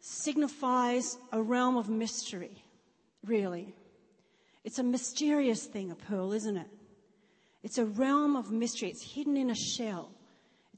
signifies 0.00 1.18
a 1.32 1.42
realm 1.42 1.76
of 1.76 1.88
mystery, 1.88 2.64
really. 3.24 3.74
It's 4.64 4.78
a 4.78 4.82
mysterious 4.82 5.66
thing, 5.66 5.90
a 5.90 5.94
pearl, 5.94 6.32
isn't 6.32 6.56
it? 6.56 6.68
It's 7.62 7.78
a 7.78 7.84
realm 7.84 8.36
of 8.36 8.50
mystery. 8.50 8.88
It's 8.88 9.14
hidden 9.14 9.36
in 9.36 9.50
a 9.50 9.54
shell. 9.54 10.10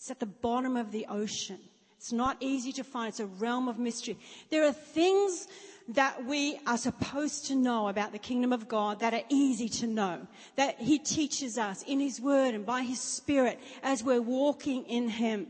It's 0.03 0.11
at 0.11 0.19
the 0.19 0.27
bottom 0.27 0.77
of 0.77 0.91
the 0.91 1.07
ocean. 1.09 1.61
It's 1.97 2.11
not 2.11 2.37
easy 2.41 2.73
to 2.73 2.83
find. 2.83 3.11
It's 3.11 3.21
a 3.21 3.27
realm 3.27 3.69
of 3.69 3.79
mystery. 3.79 4.19
There 4.51 4.65
are 4.65 4.73
things 4.73 5.47
that 5.91 6.27
we 6.27 6.59
are 6.67 6.77
supposed 6.77 7.47
to 7.47 7.55
know 7.55 7.87
about 7.87 8.11
the 8.11 8.19
kingdom 8.19 8.53
of 8.53 8.67
God 8.67 8.99
that 8.99 9.15
are 9.15 9.23
easy 9.29 9.69
to 9.69 9.87
know, 9.87 10.27
that 10.57 10.81
He 10.81 10.99
teaches 10.99 11.57
us 11.57 11.85
in 11.87 12.01
His 12.01 12.21
Word 12.21 12.53
and 12.53 12.67
by 12.67 12.83
His 12.83 12.99
Spirit 12.99 13.61
as 13.85 14.03
we're 14.03 14.21
walking 14.21 14.83
in 14.87 15.09
Him. 15.09 15.47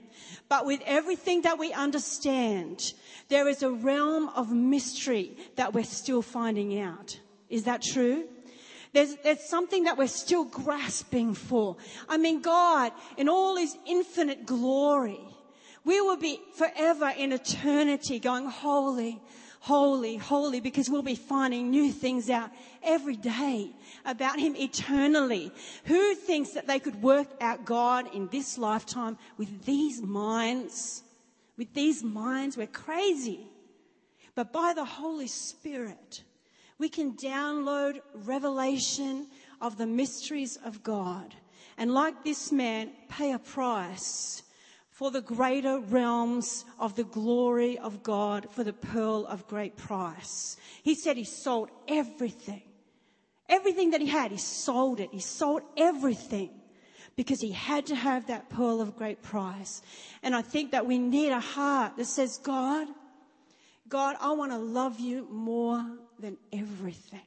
But 0.51 0.67
with 0.67 0.83
everything 0.85 1.41
that 1.43 1.59
we 1.59 1.73
understand, 1.73 2.93
there 3.31 3.49
is 3.49 3.63
a 3.63 3.71
realm 3.71 4.29
of 4.37 4.53
mystery 4.53 5.35
that 5.57 5.73
we're 5.73 5.85
still 5.85 6.21
finding 6.21 6.79
out. 6.79 7.19
Is 7.49 7.65
that 7.65 7.81
true? 7.81 8.29
There's, 8.93 9.17
there's 9.25 9.41
something 9.41 9.85
that 9.85 9.97
we're 9.97 10.07
still 10.07 10.45
grasping 10.45 11.35
for. 11.35 11.77
I 12.09 12.19
mean, 12.19 12.43
God, 12.43 12.93
in 13.17 13.29
all 13.29 13.57
His 13.57 13.77
infinite 13.87 14.45
glory, 14.45 15.21
we 15.85 16.01
will 16.01 16.19
be 16.19 16.41
forever 16.57 17.11
in 17.17 17.33
eternity 17.33 18.19
going, 18.19 18.47
holy, 18.47 19.21
holy, 19.61 20.17
holy, 20.17 20.61
because 20.61 20.91
we'll 20.91 21.03
be 21.03 21.15
finding 21.15 21.71
new 21.71 21.91
things 21.91 22.29
out 22.29 22.51
every 22.83 23.17
day 23.17 23.71
about 24.05 24.39
Him 24.39 24.55
eternally. 24.57 25.53
Who 25.87 26.15
thinks 26.15 26.51
that 26.51 26.67
they 26.67 26.79
could 26.79 27.01
work 27.03 27.29
out 27.41 27.65
God 27.65 28.15
in 28.15 28.29
this 28.29 28.59
lifetime 28.59 29.17
with 29.39 29.65
these 29.65 30.03
minds? 30.03 31.03
With 31.57 31.73
these 31.73 32.03
minds, 32.03 32.57
we're 32.57 32.67
crazy. 32.67 33.47
But 34.35 34.53
by 34.53 34.73
the 34.75 34.85
Holy 34.85 35.29
Spirit, 35.29 36.23
we 36.83 36.89
can 36.89 37.13
download 37.13 38.01
revelation 38.13 39.29
of 39.61 39.79
the 39.79 39.87
mysteries 39.87 40.59
of 40.65 40.83
God. 40.83 41.33
And 41.79 41.95
like 41.95 42.25
this 42.25 42.51
man, 42.51 42.91
pay 43.09 43.31
a 43.31 43.39
price 43.39 44.43
for 44.91 45.13
the 45.13 45.21
greater 45.21 45.79
realms 45.79 46.65
of 46.81 46.97
the 46.97 47.05
glory 47.05 47.79
of 47.79 48.03
God 48.03 48.49
for 48.51 48.65
the 48.65 48.73
pearl 48.73 49.25
of 49.27 49.47
great 49.47 49.77
price. 49.77 50.57
He 50.83 50.97
said 50.97 51.17
he 51.17 51.23
sold 51.23 51.71
everything. 51.87 52.63
Everything 53.49 53.93
that 53.93 54.01
he 54.01 54.09
had, 54.09 54.33
he 54.33 54.37
sold 54.37 54.99
it. 54.99 55.11
He 55.13 55.21
sold 55.21 55.63
everything 55.77 56.51
because 57.15 57.41
he 57.41 57.53
had 57.53 57.87
to 57.87 57.95
have 57.95 58.27
that 58.27 58.51
pearl 58.51 58.81
of 58.81 58.97
great 58.97 59.23
price. 59.23 59.83
And 60.25 60.35
I 60.35 60.43
think 60.43 60.73
that 60.73 60.85
we 60.85 60.99
need 60.99 61.31
a 61.31 61.39
heart 61.39 61.97
that 61.97 62.07
says, 62.07 62.39
God, 62.39 62.89
God, 63.89 64.17
I 64.21 64.33
want 64.33 64.51
to 64.51 64.59
love 64.59 64.99
you 64.99 65.29
more 65.31 65.87
than 66.19 66.37
everything. 66.53 67.21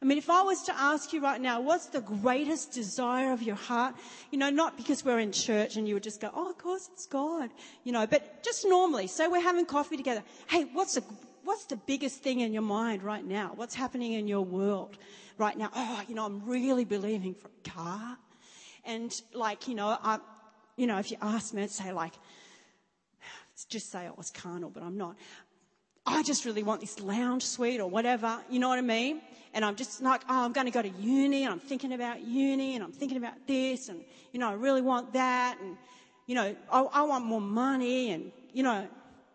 I 0.00 0.04
mean, 0.04 0.18
if 0.18 0.28
I 0.28 0.42
was 0.42 0.62
to 0.64 0.78
ask 0.78 1.12
you 1.12 1.22
right 1.22 1.40
now, 1.40 1.60
what's 1.60 1.86
the 1.86 2.02
greatest 2.02 2.72
desire 2.72 3.32
of 3.32 3.42
your 3.42 3.56
heart? 3.56 3.94
You 4.30 4.38
know, 4.38 4.50
not 4.50 4.76
because 4.76 5.04
we're 5.04 5.18
in 5.18 5.32
church 5.32 5.76
and 5.76 5.88
you 5.88 5.94
would 5.94 6.02
just 6.02 6.20
go, 6.20 6.30
oh, 6.34 6.50
of 6.50 6.58
course 6.58 6.90
it's 6.92 7.06
God. 7.06 7.50
You 7.82 7.92
know, 7.92 8.06
but 8.06 8.42
just 8.44 8.66
normally, 8.66 9.06
say 9.06 9.26
we're 9.26 9.40
having 9.40 9.64
coffee 9.64 9.96
together. 9.96 10.22
Hey, 10.48 10.64
what's 10.72 10.94
the, 10.94 11.04
what's 11.44 11.64
the 11.64 11.76
biggest 11.76 12.22
thing 12.22 12.40
in 12.40 12.52
your 12.52 12.62
mind 12.62 13.02
right 13.02 13.24
now? 13.24 13.52
What's 13.56 13.74
happening 13.74 14.12
in 14.12 14.28
your 14.28 14.44
world 14.44 14.98
right 15.38 15.56
now? 15.56 15.70
Oh, 15.74 16.02
you 16.06 16.14
know, 16.14 16.26
I'm 16.26 16.44
really 16.44 16.84
believing 16.84 17.34
for 17.34 17.48
a 17.48 17.70
car. 17.70 18.18
And 18.84 19.18
like, 19.32 19.66
you 19.66 19.74
know, 19.74 19.96
I, 20.00 20.18
you 20.76 20.86
know, 20.86 20.98
if 20.98 21.10
you 21.10 21.16
ask 21.22 21.54
me, 21.54 21.62
I'd 21.62 21.70
say 21.70 21.92
like, 21.92 22.12
just 23.70 23.90
say 23.90 24.06
oh, 24.06 24.12
I 24.12 24.14
was 24.16 24.30
carnal, 24.30 24.68
but 24.68 24.82
I'm 24.82 24.98
not. 24.98 25.16
I 26.06 26.22
just 26.22 26.44
really 26.44 26.62
want 26.62 26.80
this 26.80 27.00
lounge 27.00 27.44
suite 27.44 27.80
or 27.80 27.90
whatever. 27.90 28.40
You 28.48 28.60
know 28.60 28.68
what 28.68 28.78
I 28.78 28.82
mean? 28.82 29.22
And 29.52 29.64
I'm 29.64 29.74
just 29.74 30.02
like, 30.02 30.22
oh, 30.28 30.44
I'm 30.44 30.52
going 30.52 30.66
to 30.66 30.70
go 30.70 30.82
to 30.82 30.88
uni 30.88 31.44
and 31.44 31.52
I'm 31.52 31.58
thinking 31.58 31.92
about 31.92 32.22
uni 32.22 32.76
and 32.76 32.84
I'm 32.84 32.92
thinking 32.92 33.16
about 33.16 33.34
this 33.46 33.88
and, 33.88 34.04
you 34.32 34.38
know, 34.38 34.48
I 34.48 34.52
really 34.52 34.82
want 34.82 35.12
that 35.14 35.58
and, 35.60 35.76
you 36.26 36.34
know, 36.34 36.54
I, 36.70 36.80
I 36.82 37.02
want 37.02 37.24
more 37.24 37.40
money 37.40 38.12
and, 38.12 38.30
you 38.52 38.62
know, 38.62 38.86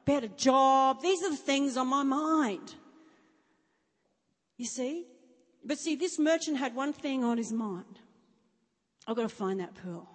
better 0.06 0.28
job. 0.28 1.02
These 1.02 1.24
are 1.24 1.32
the 1.32 1.38
things 1.38 1.76
on 1.76 1.88
my 1.88 2.04
mind. 2.04 2.76
You 4.58 4.66
see? 4.66 5.08
But 5.66 5.78
see, 5.78 5.96
this 5.96 6.18
merchant 6.18 6.58
had 6.58 6.76
one 6.76 6.94
thing 6.94 7.24
on 7.24 7.38
his 7.38 7.52
mind. 7.52 8.00
I've 9.08 9.16
got 9.16 9.24
to 9.24 9.30
find 9.30 9.60
that 9.60 9.76
pearl. 9.76 10.08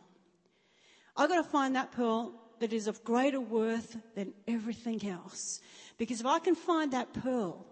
I've 1.17 1.29
got 1.29 1.43
to 1.43 1.49
find 1.49 1.77
that 1.77 1.93
pearl 1.93 2.33
that 2.61 2.73
is 2.73 2.87
of 2.87 3.05
greater 3.05 3.41
worth 3.41 3.97
than 4.15 4.33
everything 4.49 5.09
else. 5.09 5.61
Because 5.99 6.21
if 6.21 6.27
I 6.27 6.39
can 6.39 6.55
find 6.55 6.93
that 6.93 7.13
pearl, 7.13 7.67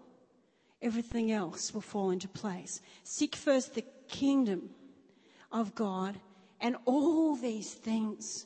everything 0.81 1.31
else 1.31 1.73
will 1.73 1.81
fall 1.81 2.11
into 2.11 2.27
place. 2.27 2.81
Seek 3.03 3.35
first 3.35 3.73
the 3.73 3.83
kingdom 4.07 4.69
of 5.51 5.75
God, 5.75 6.19
and 6.59 6.75
all 6.85 7.35
these 7.35 7.73
things 7.73 8.45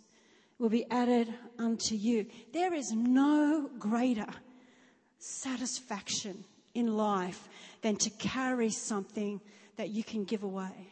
will 0.57 0.69
be 0.69 0.89
added 0.91 1.33
unto 1.57 1.95
you. 1.95 2.25
There 2.53 2.73
is 2.73 2.91
no 2.91 3.69
greater 3.79 4.27
satisfaction 5.17 6.45
in 6.73 6.95
life 6.95 7.49
than 7.81 7.95
to 7.97 8.09
carry 8.11 8.69
something 8.69 9.41
that 9.77 9.89
you 9.89 10.03
can 10.03 10.25
give 10.25 10.43
away. 10.43 10.91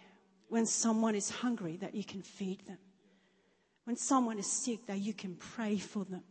When 0.49 0.65
someone 0.65 1.15
is 1.15 1.29
hungry, 1.29 1.77
that 1.77 1.93
you 1.93 2.03
can 2.03 2.21
feed 2.21 2.65
them. 2.65 2.77
When 3.87 3.95
someone 3.95 4.37
is 4.37 4.51
sick, 4.51 4.85
that 4.87 4.99
you 4.99 5.13
can 5.13 5.35
pray 5.35 5.77
for 5.77 6.03
them. 6.03 6.23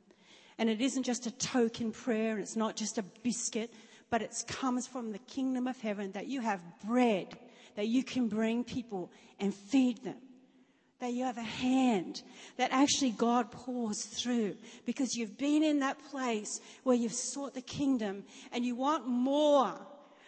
And 0.59 0.69
it 0.69 0.83
isn't 0.83 1.05
just 1.05 1.25
a 1.25 1.31
token 1.31 1.91
prayer, 1.91 2.33
and 2.33 2.43
it's 2.43 2.55
not 2.55 2.77
just 2.77 2.99
a 2.99 3.03
biscuit, 3.23 3.73
but 4.11 4.21
it 4.21 4.45
comes 4.47 4.87
from 4.87 5.11
the 5.11 5.19
kingdom 5.21 5.67
of 5.67 5.81
heaven 5.81 6.13
that 6.13 6.27
you 6.27 6.43
have 6.43 6.61
bread 6.87 7.29
that 7.77 7.89
you 7.89 8.05
can 8.05 8.29
bring 8.29 8.63
people 8.63 9.11
and 9.41 9.55
feed 9.55 10.05
them. 10.05 10.19
That 10.99 11.15
you 11.15 11.25
have 11.25 11.39
a 11.39 11.43
hand 11.43 12.23
that 12.59 12.73
actually 12.73 13.13
God 13.13 13.51
pours 13.51 14.05
through 14.05 14.57
because 14.85 15.17
you've 15.17 15.39
been 15.39 15.63
in 15.63 15.81
that 15.81 15.99
place 16.11 16.61
where 16.83 16.97
you've 16.97 17.15
sought 17.15 17.55
the 17.55 17.63
kingdom 17.63 18.25
and 18.53 18.67
you 18.67 18.77
want 18.77 19.09
more 19.09 19.79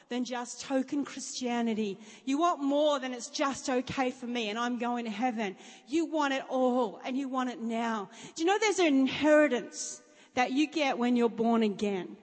than 0.09 0.25
just 0.25 0.63
token 0.63 1.05
Christianity. 1.05 1.99
You 2.25 2.39
want 2.39 2.63
more 2.63 2.99
than 2.99 3.13
it's 3.13 3.29
just 3.29 3.69
okay 3.69 4.11
for 4.11 4.27
me 4.27 4.49
and 4.49 4.59
I'm 4.59 4.79
going 4.79 5.05
to 5.05 5.11
heaven. 5.11 5.57
You 5.87 6.07
want 6.07 6.35
it 6.35 6.43
all 6.49 7.01
and 7.05 7.17
you 7.17 7.29
want 7.29 7.51
it 7.51 7.61
now. 7.61 8.09
Do 8.35 8.43
you 8.43 8.47
know 8.47 8.59
there's 8.59 8.79
an 8.79 8.87
inheritance 8.87 10.01
that 10.35 10.53
you 10.53 10.67
get 10.67 10.97
when 10.99 11.17
you're 11.17 11.29
born 11.29 11.63
again? 11.63 12.17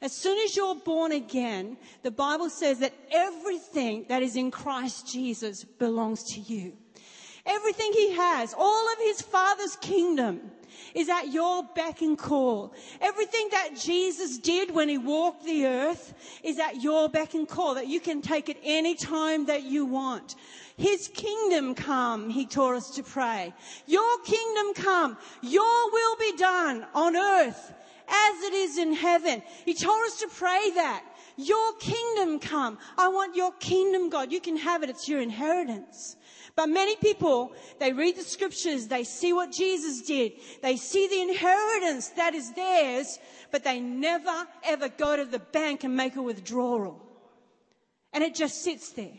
As 0.00 0.12
soon 0.12 0.38
as 0.44 0.56
you're 0.56 0.74
born 0.76 1.12
again, 1.12 1.76
the 2.02 2.10
Bible 2.10 2.50
says 2.50 2.80
that 2.80 2.94
everything 3.10 4.04
that 4.08 4.22
is 4.22 4.36
in 4.36 4.50
Christ 4.50 5.10
Jesus 5.10 5.64
belongs 5.64 6.22
to 6.34 6.40
you. 6.40 6.74
Everything 7.44 7.92
he 7.92 8.12
has, 8.12 8.54
all 8.56 8.92
of 8.92 8.98
his 8.98 9.22
father's 9.22 9.76
kingdom 9.76 10.50
is 10.94 11.08
at 11.08 11.32
your 11.32 11.62
beck 11.74 12.02
and 12.02 12.18
call. 12.18 12.74
Everything 13.00 13.48
that 13.50 13.70
Jesus 13.76 14.38
did 14.38 14.74
when 14.74 14.88
he 14.88 14.98
walked 14.98 15.44
the 15.44 15.66
earth 15.66 16.14
is 16.42 16.58
at 16.58 16.82
your 16.82 17.08
beck 17.08 17.34
and 17.34 17.48
call 17.48 17.74
that 17.74 17.86
you 17.86 18.00
can 18.00 18.22
take 18.22 18.48
it 18.48 18.58
any 18.62 18.94
time 18.94 19.46
that 19.46 19.62
you 19.62 19.84
want. 19.84 20.36
His 20.76 21.08
kingdom 21.08 21.74
come, 21.74 22.28
he 22.28 22.44
taught 22.44 22.76
us 22.76 22.90
to 22.96 23.02
pray. 23.02 23.54
Your 23.86 24.18
kingdom 24.24 24.74
come. 24.74 25.16
Your 25.40 25.90
will 25.92 26.16
be 26.16 26.36
done 26.36 26.86
on 26.94 27.16
earth 27.16 27.72
as 28.08 28.42
it 28.42 28.52
is 28.52 28.78
in 28.78 28.92
heaven. 28.92 29.42
He 29.64 29.74
told 29.74 30.04
us 30.06 30.20
to 30.20 30.28
pray 30.28 30.70
that. 30.74 31.02
Your 31.38 31.74
kingdom 31.74 32.38
come. 32.38 32.78
I 32.96 33.08
want 33.08 33.36
your 33.36 33.52
kingdom, 33.52 34.08
God. 34.08 34.32
You 34.32 34.40
can 34.40 34.56
have 34.56 34.82
it. 34.82 34.90
It's 34.90 35.08
your 35.08 35.20
inheritance. 35.20 36.16
But 36.56 36.70
many 36.70 36.96
people, 36.96 37.52
they 37.78 37.92
read 37.92 38.16
the 38.16 38.22
scriptures, 38.22 38.88
they 38.88 39.04
see 39.04 39.34
what 39.34 39.52
Jesus 39.52 40.00
did, 40.00 40.32
they 40.62 40.78
see 40.78 41.06
the 41.06 41.20
inheritance 41.20 42.08
that 42.16 42.34
is 42.34 42.52
theirs, 42.54 43.18
but 43.52 43.62
they 43.62 43.78
never 43.78 44.46
ever 44.64 44.88
go 44.88 45.16
to 45.16 45.26
the 45.26 45.38
bank 45.38 45.84
and 45.84 45.94
make 45.94 46.16
a 46.16 46.22
withdrawal. 46.22 47.02
And 48.14 48.24
it 48.24 48.34
just 48.34 48.62
sits 48.62 48.90
there. 48.92 49.18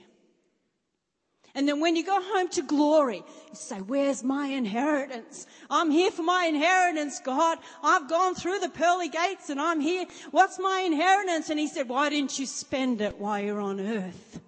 And 1.53 1.67
then 1.67 1.79
when 1.79 1.95
you 1.95 2.03
go 2.03 2.19
home 2.21 2.49
to 2.49 2.61
glory, 2.63 3.17
you 3.17 3.55
say, 3.55 3.77
where's 3.77 4.23
my 4.23 4.47
inheritance? 4.47 5.47
I'm 5.69 5.89
here 5.89 6.11
for 6.11 6.23
my 6.23 6.45
inheritance, 6.45 7.19
God. 7.19 7.57
I've 7.83 8.07
gone 8.09 8.35
through 8.35 8.59
the 8.59 8.69
pearly 8.69 9.09
gates 9.09 9.49
and 9.49 9.59
I'm 9.59 9.79
here. 9.79 10.05
What's 10.29 10.59
my 10.59 10.81
inheritance? 10.81 11.49
And 11.49 11.59
he 11.59 11.67
said, 11.67 11.89
why 11.89 12.09
didn't 12.09 12.37
you 12.37 12.45
spend 12.45 13.01
it 13.01 13.17
while 13.17 13.39
you're 13.39 13.59
on 13.59 13.79
earth? 13.79 14.39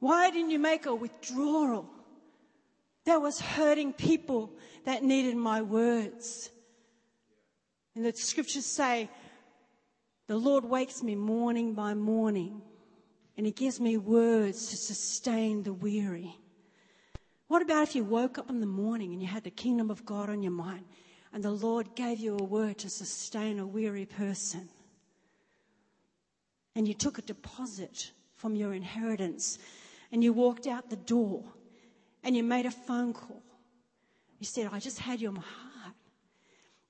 Why 0.00 0.30
didn't 0.30 0.50
you 0.50 0.58
make 0.58 0.86
a 0.86 0.94
withdrawal? 0.94 1.88
That 3.04 3.22
was 3.22 3.40
hurting 3.40 3.92
people 3.92 4.52
that 4.84 5.02
needed 5.04 5.36
my 5.36 5.62
words. 5.62 6.50
And 7.94 8.04
the 8.04 8.12
scriptures 8.14 8.66
say, 8.66 9.10
the 10.26 10.36
Lord 10.36 10.64
wakes 10.64 11.02
me 11.02 11.14
morning 11.14 11.74
by 11.74 11.94
morning 11.94 12.62
and 13.36 13.44
He 13.44 13.52
gives 13.52 13.80
me 13.80 13.96
words 13.96 14.68
to 14.68 14.76
sustain 14.76 15.62
the 15.62 15.72
weary. 15.72 16.36
What 17.48 17.62
about 17.62 17.82
if 17.82 17.96
you 17.96 18.04
woke 18.04 18.38
up 18.38 18.48
in 18.48 18.60
the 18.60 18.66
morning 18.66 19.12
and 19.12 19.20
you 19.20 19.26
had 19.26 19.44
the 19.44 19.50
kingdom 19.50 19.90
of 19.90 20.04
God 20.04 20.30
on 20.30 20.42
your 20.42 20.52
mind 20.52 20.84
and 21.32 21.42
the 21.42 21.50
Lord 21.50 21.94
gave 21.94 22.20
you 22.20 22.36
a 22.38 22.44
word 22.44 22.78
to 22.78 22.88
sustain 22.88 23.58
a 23.58 23.66
weary 23.66 24.06
person? 24.06 24.68
And 26.76 26.86
you 26.86 26.94
took 26.94 27.18
a 27.18 27.22
deposit 27.22 28.12
from 28.36 28.54
your 28.54 28.72
inheritance 28.72 29.58
and 30.12 30.22
you 30.22 30.32
walked 30.32 30.66
out 30.66 30.90
the 30.90 30.96
door 30.96 31.44
and 32.22 32.36
you 32.36 32.42
made 32.42 32.66
a 32.66 32.70
phone 32.70 33.12
call 33.12 33.42
You 34.38 34.46
said, 34.46 34.70
I 34.72 34.78
just 34.78 34.98
had 34.98 35.20
you 35.20 35.28
in 35.28 35.34
my 35.34 35.40
heart. 35.42 35.94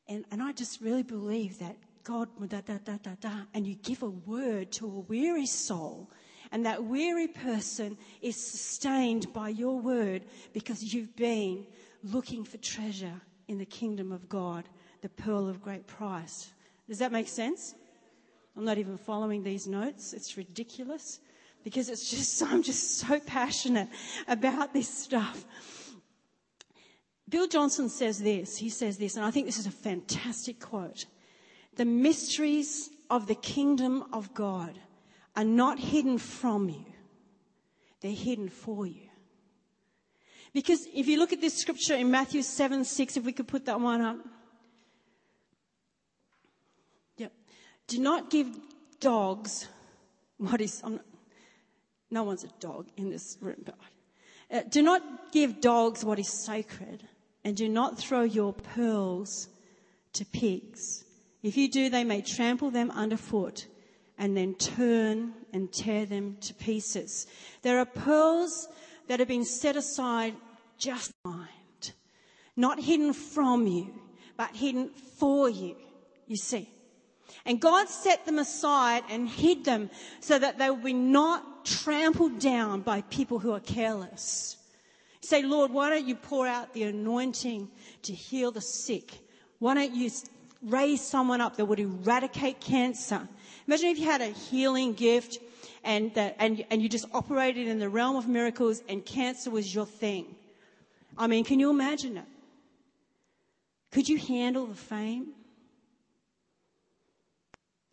And, 0.09 0.25
and 0.31 0.43
I 0.43 0.53
just 0.53 0.81
really 0.81 1.03
believe 1.03 1.59
that 1.59 1.77
God, 2.03 2.29
da, 2.49 2.61
da, 2.61 2.79
da, 2.85 2.97
da, 3.03 3.11
da, 3.21 3.33
and 3.55 3.67
you 3.67 3.75
give 3.75 4.03
a 4.03 4.11
word 4.11 4.73
to 4.73 4.87
a 4.87 5.01
weary 5.01 5.47
soul. 5.47 6.11
And 6.53 6.67
that 6.67 6.83
weary 6.83 7.29
person 7.29 7.97
is 8.21 8.35
sustained 8.35 9.33
by 9.33 9.51
your 9.51 9.79
word 9.79 10.25
because 10.53 10.95
you've 10.95 11.15
been 11.15 11.67
looking 12.03 12.45
for 12.45 12.57
treasure 12.59 13.21
in 13.47 13.59
the 13.59 13.67
kingdom 13.67 14.11
of 14.11 14.29
God, 14.29 14.65
the 15.03 15.09
pearl 15.09 15.49
of 15.49 15.63
great 15.63 15.87
price. 15.87 16.53
Does 16.89 16.99
that 16.99 17.13
make 17.13 17.29
sense? 17.29 17.75
I'm 18.57 18.65
not 18.65 18.79
even 18.79 18.97
following 18.97 19.43
these 19.43 19.69
notes. 19.69 20.13
It's 20.13 20.37
ridiculous 20.37 21.21
because 21.65 21.89
it's 21.89 22.11
just, 22.11 22.43
I'm 22.51 22.63
just 22.63 22.99
so 22.99 23.21
passionate 23.21 23.89
about 24.29 24.73
this 24.73 24.89
stuff. 24.89 25.45
Bill 27.29 27.47
Johnson 27.47 27.89
says 27.89 28.19
this. 28.19 28.57
He 28.57 28.69
says 28.69 28.99
this, 28.99 29.17
and 29.17 29.25
I 29.25 29.31
think 29.31 29.47
this 29.47 29.59
is 29.59 29.67
a 29.67 29.71
fantastic 29.71 30.59
quote. 30.59 31.07
The 31.77 31.85
mysteries 31.85 32.91
of 33.09 33.27
the 33.27 33.37
kingdom 33.37 34.05
of 34.13 34.35
God 34.35 34.79
are 35.37 35.45
not 35.45 35.79
hidden 35.79 36.19
from 36.19 36.69
you. 36.69 36.85
They're 38.01 38.11
hidden 38.11 38.49
for 38.49 38.87
you. 38.87 39.09
Because 40.53 40.87
if 40.93 41.07
you 41.07 41.19
look 41.19 41.33
at 41.33 41.41
this 41.41 41.57
scripture 41.57 41.95
in 41.95 42.11
Matthew 42.11 42.43
7, 42.43 42.85
6, 42.85 43.17
if 43.17 43.25
we 43.25 43.33
could 43.33 43.47
put 43.47 43.67
that 43.67 43.81
one 43.81 44.01
up. 44.01 44.17
Yep. 47.19 47.33
Do 47.87 47.99
not 48.01 48.31
give 48.31 48.49
dogs 48.99 49.69
what 50.39 50.61
is, 50.61 50.83
not, 50.83 51.05
no 52.11 52.25
one's 52.25 52.45
a 52.45 52.49
dog 52.61 52.89
in 52.97 53.11
this 53.11 53.39
room, 53.41 53.65
uh, 54.51 54.63
do 54.69 54.83
not 54.83 55.33
give 55.33 55.61
dogs 55.61 56.05
what 56.05 56.19
is 56.19 56.45
sacred 56.45 57.07
and 57.45 57.57
do 57.57 57.69
not 57.69 57.99
throw 57.99 58.23
your 58.23 58.53
pearls 58.53 59.49
to 60.13 60.25
pigs. 60.25 61.05
If 61.43 61.57
you 61.57 61.71
do, 61.71 61.89
they 61.89 62.05
may 62.05 62.21
trample 62.21 62.71
them 62.71 62.91
underfoot 62.91 63.67
and 64.19 64.37
then 64.37 64.55
turn 64.55 65.33
and 65.53 65.73
tear 65.73 66.05
them 66.05 66.37
to 66.43 66.55
pieces. 66.55 67.27
There 67.63 67.79
are 67.79 67.87
pearls 67.87 68.69
that 69.09 69.19
have 69.19 69.29
been 69.29 69.45
set 69.45 69.77
aside 69.77 70.35
just 70.77 71.13
mind, 71.25 71.93
not 72.57 72.81
hidden 72.81 73.13
from 73.13 73.67
you, 73.67 73.95
but 74.37 74.55
hidden 74.57 74.91
for 75.19 75.49
you, 75.49 75.77
you 76.27 76.37
see. 76.37 76.69
And 77.45 77.61
God 77.61 77.89
set 77.89 78.27
them 78.27 78.39
aside 78.39 79.05
and 79.09 79.29
hid 79.29 79.65
them 79.65 79.91
so 80.21 80.39
that 80.39 80.59
they 80.59 80.69
would 80.69 80.85
be 80.85 80.93
not 80.93 81.45
trampled 81.65 82.39
down 82.39 82.81
by 82.81 83.03
people 83.03 83.39
who 83.39 83.53
are 83.53 83.61
careless. 83.61 84.57
Say, 85.21 85.43
Lord, 85.43 85.71
why 85.71 85.91
don't 85.91 86.07
you 86.07 86.15
pour 86.15 86.47
out 86.47 86.73
the 86.73 86.85
anointing 86.85 87.69
to 88.03 88.13
heal 88.13 88.51
the 88.51 88.61
sick? 88.61 89.19
Why 89.59 89.75
don't 89.75 89.95
you 89.95 90.11
raise 90.63 91.03
someone 91.03 91.41
up 91.41 91.57
that 91.57 91.67
would 91.67 91.81
eradicate 91.81 92.61
cancer? 92.61 93.29
Imagine 93.67 93.89
if 93.91 93.99
you 93.99 94.07
had 94.07 94.23
a 94.23 94.27
healing 94.27 94.95
gift 94.95 95.39
and, 95.85 96.13
that, 96.15 96.37
and, 96.39 96.65
and 96.71 96.83
you 96.83 96.89
just 96.89 97.07
operated 97.13 97.69
in 97.69 97.79
the 97.79 97.89
realm 97.89 98.17
of 98.17 98.29
miracles 98.29 98.83
and 98.89 99.05
cancer 99.05 99.51
was 99.51 99.75
your 99.75 99.87
thing. 99.87 100.27
I 101.17 101.27
mean, 101.27 101.45
can 101.45 101.61
you 101.61 101.71
imagine 101.71 102.17
it? 102.17 102.25
Could 103.91 104.09
you 104.09 104.19
handle 104.19 104.67
the 104.67 104.75
fame? 104.75 105.29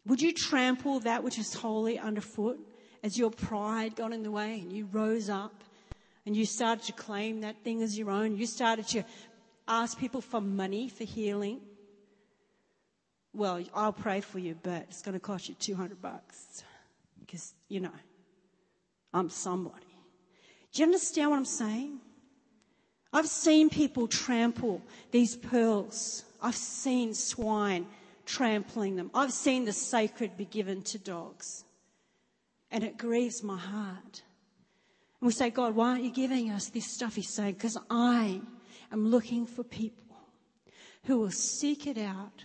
Would 0.05 0.21
you 0.21 0.31
trample 0.31 1.01
that 1.01 1.23
which 1.23 1.37
is 1.37 1.53
holy 1.53 1.99
underfoot 1.99 2.59
as 3.07 3.17
your 3.17 3.31
pride 3.31 3.95
got 3.95 4.13
in 4.13 4.21
the 4.21 4.31
way 4.31 4.59
and 4.59 4.71
you 4.71 4.87
rose 4.91 5.29
up 5.29 5.63
and 6.25 6.37
you 6.37 6.45
started 6.45 6.83
to 6.85 6.93
claim 6.93 7.41
that 7.41 7.55
thing 7.63 7.81
as 7.81 7.97
your 7.97 8.11
own? 8.11 8.37
You 8.37 8.45
started 8.45 8.87
to 8.89 9.03
ask 9.67 9.97
people 9.97 10.21
for 10.21 10.41
money 10.41 10.87
for 10.89 11.05
healing? 11.05 11.61
well, 13.37 13.61
I'll 13.73 13.93
pray 13.93 14.21
for 14.21 14.39
you, 14.39 14.57
but 14.61 14.87
it's 14.89 15.03
going 15.03 15.13
to 15.13 15.19
cost 15.19 15.47
you 15.47 15.55
200 15.55 16.01
bucks 16.01 16.63
because, 17.19 17.53
you 17.69 17.79
know, 17.79 17.91
I'm 19.13 19.29
somebody. 19.29 19.85
Do 20.73 20.81
you 20.81 20.85
understand 20.87 21.29
what 21.29 21.37
I'm 21.37 21.45
saying? 21.45 21.99
I've 23.13 23.27
seen 23.27 23.69
people 23.69 24.07
trample 24.07 24.81
these 25.11 25.35
pearls. 25.35 26.25
I've 26.41 26.55
seen 26.55 27.13
swine 27.13 27.85
trampling 28.25 28.95
them. 28.95 29.11
I've 29.13 29.31
seen 29.31 29.65
the 29.65 29.73
sacred 29.73 30.35
be 30.35 30.45
given 30.45 30.81
to 30.83 30.97
dogs. 30.97 31.63
And 32.71 32.83
it 32.83 32.97
grieves 32.97 33.43
my 33.43 33.57
heart. 33.57 34.21
And 35.21 35.27
we 35.27 35.31
say, 35.31 35.49
God, 35.49 35.75
why 35.75 35.91
aren't 35.91 36.03
you 36.03 36.11
giving 36.11 36.51
us 36.51 36.69
this 36.69 36.93
stuff? 36.93 37.15
He's 37.15 37.33
saying, 37.33 37.53
because 37.53 37.77
I 37.89 38.41
am 38.91 39.07
looking 39.07 39.45
for 39.45 39.63
people 39.63 40.03
who 41.05 41.19
will 41.19 41.31
seek 41.31 41.87
it 41.87 41.97
out 41.97 42.43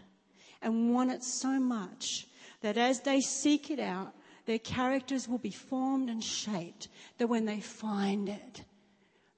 and 0.63 0.95
want 0.95 1.11
it 1.11 1.25
so 1.25 1.59
much 1.59 2.27
that 2.61 2.77
as 2.77 3.01
they 3.01 3.21
seek 3.21 3.71
it 3.71 3.81
out, 3.81 4.15
their 4.47 4.59
characters 4.59 5.29
will 5.29 5.39
be 5.39 5.51
formed 5.51 6.09
and 6.09 6.23
shaped 6.23 6.89
that 7.19 7.29
when 7.29 7.45
they 7.45 7.61
find 7.61 8.29
it, 8.29 8.65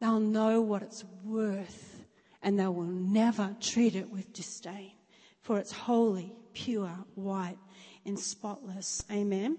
they'll 0.00 0.20
know 0.20 0.60
what 0.60 0.82
it's 0.82 1.04
worth 1.24 2.04
and 2.42 2.58
they 2.58 2.66
will 2.66 2.84
never 2.84 3.56
treat 3.60 3.96
it 3.96 4.10
with 4.10 4.32
disdain. 4.32 4.92
For 5.40 5.58
it's 5.58 5.72
holy, 5.72 6.32
pure, 6.52 6.92
white, 7.14 7.58
and 8.04 8.18
spotless. 8.18 9.02
Amen. 9.10 9.58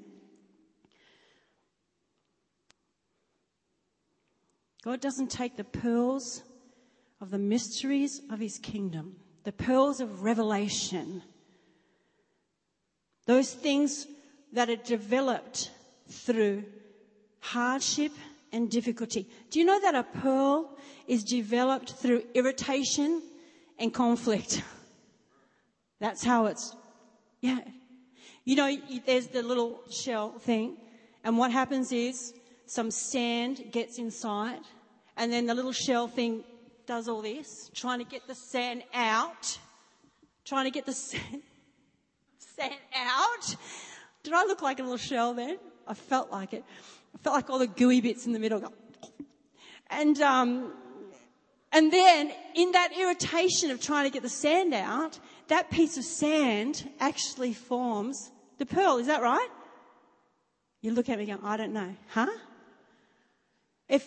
God 4.85 5.01
doesn't 5.01 5.31
take 5.31 5.57
the 5.57 5.65
pearls 5.65 6.43
of 7.19 7.31
the 7.31 7.39
mysteries 7.39 8.21
of 8.31 8.39
his 8.39 8.59
kingdom, 8.59 9.17
the 9.43 9.51
pearls 9.51 9.99
of 9.99 10.23
revelation 10.23 11.23
those 13.25 13.53
things 13.53 14.07
that 14.53 14.69
are 14.69 14.75
developed 14.75 15.71
through 16.09 16.63
hardship 17.39 18.11
and 18.51 18.69
difficulty. 18.69 19.27
Do 19.49 19.59
you 19.59 19.65
know 19.65 19.79
that 19.81 19.95
a 19.95 20.03
pearl 20.03 20.69
is 21.07 21.23
developed 21.23 21.93
through 21.93 22.23
irritation 22.33 23.21
and 23.79 23.93
conflict? 23.93 24.63
That's 25.99 26.23
how 26.23 26.45
it's, 26.45 26.75
yeah. 27.41 27.59
You 28.43 28.55
know, 28.55 28.77
there's 29.05 29.27
the 29.27 29.41
little 29.41 29.81
shell 29.89 30.37
thing, 30.39 30.77
and 31.23 31.37
what 31.37 31.51
happens 31.51 31.91
is 31.91 32.33
some 32.67 32.91
sand 32.91 33.63
gets 33.71 33.97
inside, 33.97 34.61
and 35.17 35.31
then 35.31 35.45
the 35.45 35.53
little 35.53 35.71
shell 35.71 36.07
thing 36.07 36.43
does 36.85 37.07
all 37.07 37.21
this, 37.21 37.69
trying 37.73 37.99
to 37.99 38.05
get 38.05 38.27
the 38.27 38.35
sand 38.35 38.83
out, 38.93 39.57
trying 40.43 40.65
to 40.65 40.71
get 40.71 40.85
the 40.85 40.93
sand, 40.93 41.41
sand 42.37 42.73
out. 42.95 43.55
Did 44.23 44.33
I 44.33 44.43
look 44.45 44.61
like 44.61 44.79
a 44.79 44.83
little 44.83 44.97
shell 44.97 45.33
then? 45.33 45.57
I 45.87 45.93
felt 45.93 46.31
like 46.31 46.53
it. 46.53 46.63
I 47.13 47.17
felt 47.19 47.35
like 47.35 47.49
all 47.49 47.59
the 47.59 47.67
gooey 47.67 48.01
bits 48.01 48.25
in 48.25 48.33
the 48.33 48.39
middle. 48.39 48.73
And, 49.89 50.19
um, 50.21 50.73
and 51.71 51.91
then 51.91 52.31
in 52.55 52.71
that 52.71 52.91
irritation 52.97 53.71
of 53.71 53.81
trying 53.81 54.05
to 54.05 54.09
get 54.11 54.23
the 54.23 54.29
sand 54.29 54.73
out, 54.73 55.19
that 55.47 55.69
piece 55.69 55.97
of 55.97 56.03
sand 56.03 56.89
actually 56.99 57.53
forms 57.53 58.31
the 58.57 58.65
pearl. 58.65 58.97
Is 58.97 59.07
that 59.07 59.21
right? 59.21 59.49
You 60.81 60.91
look 60.91 61.09
at 61.09 61.17
me 61.17 61.25
going, 61.25 61.39
I 61.43 61.57
don't 61.57 61.73
know. 61.73 61.95
Huh? 62.09 62.27
If, 63.87 64.05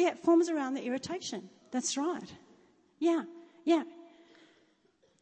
yeah, 0.00 0.08
it 0.08 0.18
forms 0.18 0.48
around 0.48 0.74
the 0.74 0.82
irritation. 0.82 1.50
That's 1.72 1.96
right. 1.98 2.32
Yeah, 2.98 3.24
yeah. 3.64 3.82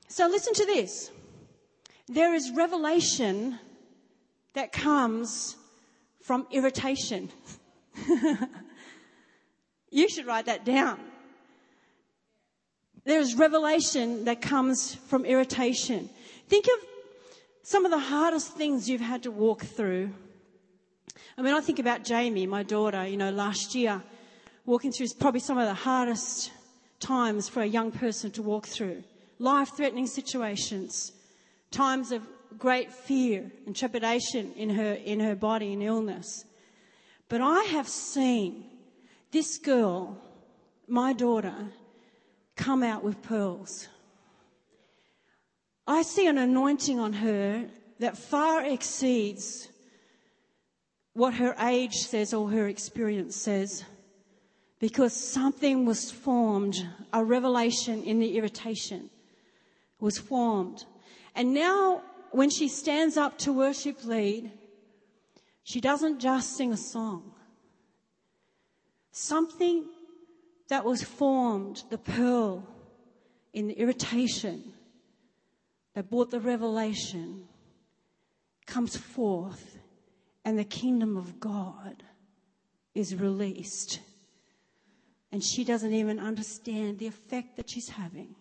So 0.07 0.29
listen 0.29 0.55
to 0.55 0.67
this. 0.67 1.11
There 2.07 2.33
is 2.33 2.53
revelation 2.55 3.59
that 4.55 4.73
comes 4.73 5.57
from 6.23 6.47
irritation. 6.53 7.29
you 9.91 10.09
should 10.09 10.27
write 10.27 10.47
that 10.47 10.65
down. 10.65 11.01
There 13.05 13.19
is 13.19 13.35
revelation 13.35 14.27
that 14.27 14.41
comes 14.41 14.95
from 14.95 15.25
irritation. 15.25 16.09
Think 16.47 16.67
of 16.67 16.87
some 17.63 17.85
of 17.85 17.91
the 17.91 17.99
hardest 17.99 18.53
things 18.53 18.89
you've 18.89 19.01
had 19.01 19.25
to 19.25 19.33
walk 19.33 19.65
through. 19.65 20.13
I 21.37 21.43
mean, 21.43 21.55
I 21.55 21.61
think 21.61 21.81
about 21.81 22.05
Jamie, 22.05 22.47
my 22.47 22.63
daughter, 22.63 23.07
you 23.07 23.17
know, 23.17 23.31
last 23.31 23.75
year, 23.75 24.03
walking 24.69 24.93
through 24.93 25.05
is 25.05 25.15
probably 25.15 25.41
some 25.41 25.57
of 25.57 25.67
the 25.67 25.73
hardest 25.73 26.53
times 27.01 27.49
for 27.49 27.63
a 27.63 27.67
young 27.67 27.91
person 27.91 28.31
to 28.31 28.43
walk 28.43 28.67
through. 28.67 29.03
Life 29.39 29.71
threatening 29.75 30.07
situations 30.07 31.13
times 31.71 32.13
of 32.13 32.23
great 32.59 32.93
fear 32.93 33.51
and 33.65 33.75
trepidation 33.75 34.53
in 34.57 34.69
her, 34.69 34.93
in 34.93 35.21
her 35.21 35.35
body 35.35 35.73
and 35.73 35.83
illness. 35.83 36.45
But 37.31 37.41
I 37.41 37.63
have 37.63 37.89
seen 37.89 38.67
this 39.33 39.57
girl, 39.57 40.19
my 40.87 41.15
daughter, 41.15 41.55
come 42.55 42.83
out 42.83 43.03
with 43.03 43.23
pearls. 43.23 43.89
I 45.87 46.03
see 46.03 46.27
an 46.27 46.37
anointing 46.37 47.01
on 47.01 47.15
her 47.15 47.65
that 48.01 48.19
far 48.19 48.67
exceeds 48.67 49.69
what 51.15 51.35
her 51.35 51.55
age 51.59 51.95
says 51.95 52.35
or 52.35 52.51
her 52.51 52.69
experience 52.69 53.35
says. 53.35 53.85
Because 54.79 55.13
something 55.13 55.85
was 55.85 56.11
formed, 56.11 56.77
a 57.13 57.25
revelation 57.25 58.03
in 58.05 58.21
the 58.21 58.37
irritation 58.37 59.11
was 60.01 60.19
formed. 60.19 60.85
And 61.35 61.53
now 61.53 62.03
when 62.31 62.51
she 62.51 62.69
stands 62.69 63.17
up 63.17 63.39
to 63.39 63.53
worship 63.53 64.05
lead, 64.05 64.53
she 65.65 65.81
doesn't 65.81 66.21
just 66.21 66.57
sing 66.57 66.73
a 66.73 66.77
song. 66.77 67.33
Something 69.11 69.87
that 70.69 70.85
was 70.85 71.03
formed, 71.03 71.83
the 71.91 71.99
pearl 71.99 72.67
in 73.53 73.67
the 73.67 73.75
irritation 73.75 74.73
that 75.95 76.09
brought 76.09 76.31
the 76.31 76.41
revelation 76.41 77.49
comes 78.67 78.97
forth 78.97 79.79
and 80.45 80.59
the 80.59 80.65
kingdom 80.65 81.17
of 81.17 81.41
God 81.41 82.03
is 82.95 83.15
released. 83.17 84.01
And 85.31 85.45
she 85.45 85.65
doesn't 85.65 85.93
even 85.93 86.19
understand 86.19 86.99
the 86.99 87.07
effect 87.07 87.57
that 87.57 87.69
she's 87.69 87.91
having 87.91 88.35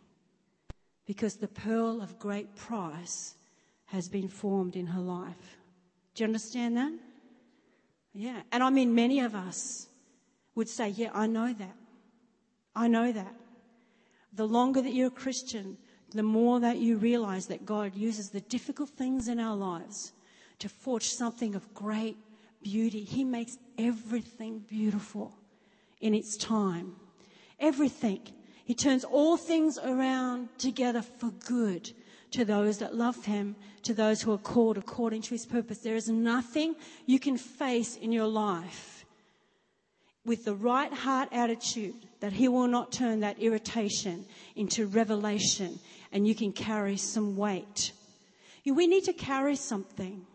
because 1.05 1.35
the 1.35 1.47
pearl 1.47 2.01
of 2.01 2.19
great 2.19 2.55
price 2.55 3.35
has 3.87 4.07
been 4.07 4.27
formed 4.27 4.75
in 4.75 4.87
her 4.87 5.01
life. 5.01 5.57
Do 6.15 6.23
you 6.23 6.27
understand 6.27 6.77
that? 6.77 6.93
Yeah. 8.13 8.41
And 8.51 8.63
I 8.63 8.69
mean, 8.69 8.95
many 8.95 9.19
of 9.19 9.35
us 9.35 9.87
would 10.55 10.69
say, 10.69 10.89
Yeah, 10.89 11.11
I 11.13 11.27
know 11.27 11.53
that. 11.53 11.75
I 12.75 12.87
know 12.87 13.11
that. 13.11 13.33
The 14.33 14.47
longer 14.47 14.81
that 14.81 14.93
you're 14.93 15.07
a 15.07 15.11
Christian, 15.11 15.77
the 16.11 16.23
more 16.23 16.59
that 16.59 16.77
you 16.77 16.97
realize 16.97 17.47
that 17.47 17.65
God 17.65 17.95
uses 17.95 18.29
the 18.29 18.41
difficult 18.41 18.89
things 18.89 19.27
in 19.27 19.39
our 19.39 19.55
lives 19.55 20.13
to 20.59 20.69
forge 20.69 21.09
something 21.09 21.55
of 21.55 21.73
great 21.73 22.17
beauty. 22.61 23.03
He 23.03 23.23
makes 23.23 23.57
everything 23.77 24.59
beautiful 24.59 25.36
in 26.01 26.13
its 26.13 26.37
time. 26.37 26.95
Everything. 27.59 28.21
He 28.65 28.75
turns 28.75 29.03
all 29.03 29.37
things 29.37 29.77
around 29.77 30.49
together 30.57 31.01
for 31.01 31.31
good 31.45 31.91
to 32.31 32.43
those 32.43 32.79
that 32.79 32.95
love 32.95 33.25
him, 33.25 33.55
to 33.83 33.93
those 33.93 34.21
who 34.21 34.33
are 34.33 34.37
called 34.37 34.77
according 34.77 35.21
to 35.23 35.29
his 35.29 35.45
purpose. 35.45 35.79
There 35.79 35.95
is 35.95 36.09
nothing 36.09 36.75
you 37.05 37.19
can 37.19 37.37
face 37.37 37.95
in 37.95 38.11
your 38.11 38.27
life 38.27 39.05
with 40.25 40.43
the 40.43 40.53
right 40.53 40.91
heart 40.91 41.29
attitude 41.31 41.95
that 42.19 42.33
he 42.33 42.49
will 42.49 42.67
not 42.67 42.91
turn 42.91 43.21
that 43.21 43.39
irritation 43.39 44.25
into 44.57 44.85
revelation 44.85 45.79
and 46.11 46.27
you 46.27 46.35
can 46.35 46.51
carry 46.51 46.97
some 46.97 47.37
weight. 47.37 47.93
We 48.65 48.85
need 48.85 49.05
to 49.05 49.13
carry 49.13 49.55
something. 49.55 50.25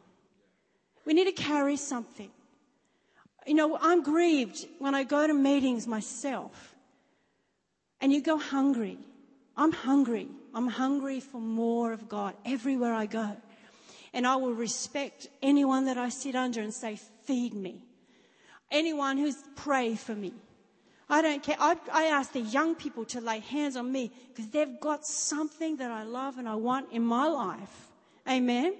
We 1.04 1.12
need 1.12 1.26
to 1.26 1.42
carry 1.42 1.76
something. 1.76 2.30
You 3.46 3.54
know, 3.54 3.78
I'm 3.80 4.02
grieved 4.02 4.66
when 4.78 4.94
I 4.94 5.04
go 5.04 5.26
to 5.26 5.34
meetings 5.34 5.86
myself 5.86 6.74
and 8.00 8.12
you 8.12 8.20
go 8.20 8.38
hungry. 8.38 8.98
I'm 9.56 9.72
hungry. 9.72 10.28
I'm 10.54 10.68
hungry 10.68 11.20
for 11.20 11.40
more 11.40 11.92
of 11.92 12.08
God 12.08 12.34
everywhere 12.44 12.94
I 12.94 13.06
go. 13.06 13.36
And 14.12 14.26
I 14.26 14.36
will 14.36 14.52
respect 14.52 15.28
anyone 15.42 15.86
that 15.86 15.96
I 15.96 16.10
sit 16.10 16.34
under 16.34 16.60
and 16.60 16.72
say, 16.72 16.98
feed 17.24 17.54
me. 17.54 17.82
Anyone 18.70 19.18
who's 19.18 19.42
pray 19.56 19.94
for 19.94 20.14
me. 20.14 20.34
I 21.08 21.20
don't 21.20 21.42
care. 21.42 21.56
I, 21.58 21.76
I 21.92 22.04
ask 22.04 22.32
the 22.32 22.40
young 22.40 22.74
people 22.74 23.04
to 23.06 23.20
lay 23.20 23.40
hands 23.40 23.76
on 23.76 23.90
me 23.90 24.10
because 24.28 24.50
they've 24.50 24.80
got 24.80 25.06
something 25.06 25.76
that 25.76 25.90
I 25.90 26.04
love 26.04 26.38
and 26.38 26.48
I 26.48 26.54
want 26.54 26.90
in 26.92 27.02
my 27.02 27.26
life. 27.26 27.88
Amen. 28.28 28.74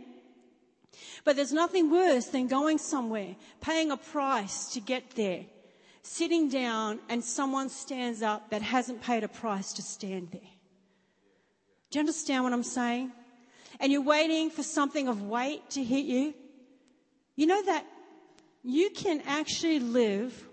But 1.24 1.36
there's 1.36 1.52
nothing 1.52 1.90
worse 1.90 2.26
than 2.26 2.48
going 2.48 2.78
somewhere, 2.78 3.36
paying 3.60 3.90
a 3.90 3.96
price 3.96 4.66
to 4.72 4.80
get 4.80 5.10
there, 5.16 5.46
sitting 6.02 6.48
down 6.48 7.00
and 7.08 7.24
someone 7.24 7.68
stands 7.68 8.22
up 8.22 8.50
that 8.50 8.62
hasn't 8.62 9.02
paid 9.02 9.24
a 9.24 9.28
price 9.28 9.72
to 9.74 9.82
stand 9.82 10.28
there. 10.32 10.40
Do 11.90 11.98
you 11.98 12.00
understand 12.00 12.44
what 12.44 12.52
I'm 12.52 12.62
saying? 12.62 13.12
And 13.80 13.92
you're 13.92 14.02
waiting 14.02 14.50
for 14.50 14.62
something 14.62 15.08
of 15.08 15.22
weight 15.22 15.70
to 15.70 15.84
hit 15.84 16.06
you. 16.06 16.34
You 17.36 17.46
know 17.46 17.62
that 17.64 17.84
you 18.62 18.90
can 18.90 19.22
actually 19.26 19.80
live 19.80 20.48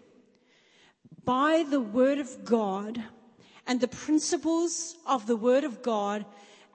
by 1.25 1.65
the 1.69 1.79
Word 1.79 2.19
of 2.19 2.43
God 2.43 3.01
and 3.67 3.79
the 3.79 3.87
principles 3.87 4.95
of 5.05 5.27
the 5.27 5.35
Word 5.35 5.63
of 5.63 5.83
God 5.83 6.25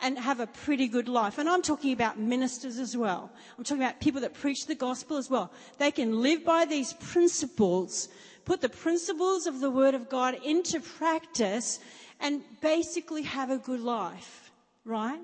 and 0.00 0.18
have 0.18 0.40
a 0.40 0.46
pretty 0.46 0.88
good 0.88 1.08
life. 1.08 1.38
And 1.38 1.48
I'm 1.48 1.62
talking 1.62 1.92
about 1.92 2.18
ministers 2.18 2.78
as 2.78 2.96
well. 2.96 3.30
I'm 3.56 3.64
talking 3.64 3.82
about 3.82 4.00
people 4.00 4.20
that 4.22 4.34
preach 4.34 4.66
the 4.66 4.74
gospel 4.74 5.16
as 5.16 5.30
well. 5.30 5.50
They 5.78 5.90
can 5.90 6.20
live 6.22 6.44
by 6.44 6.64
these 6.64 6.92
principles, 6.94 8.08
put 8.44 8.60
the 8.60 8.68
principles 8.68 9.46
of 9.46 9.60
the 9.60 9.70
Word 9.70 9.94
of 9.94 10.08
God 10.08 10.36
into 10.44 10.80
practice, 10.80 11.80
and 12.20 12.42
basically 12.60 13.22
have 13.22 13.50
a 13.50 13.58
good 13.58 13.80
life. 13.80 14.50
Right? 14.84 15.20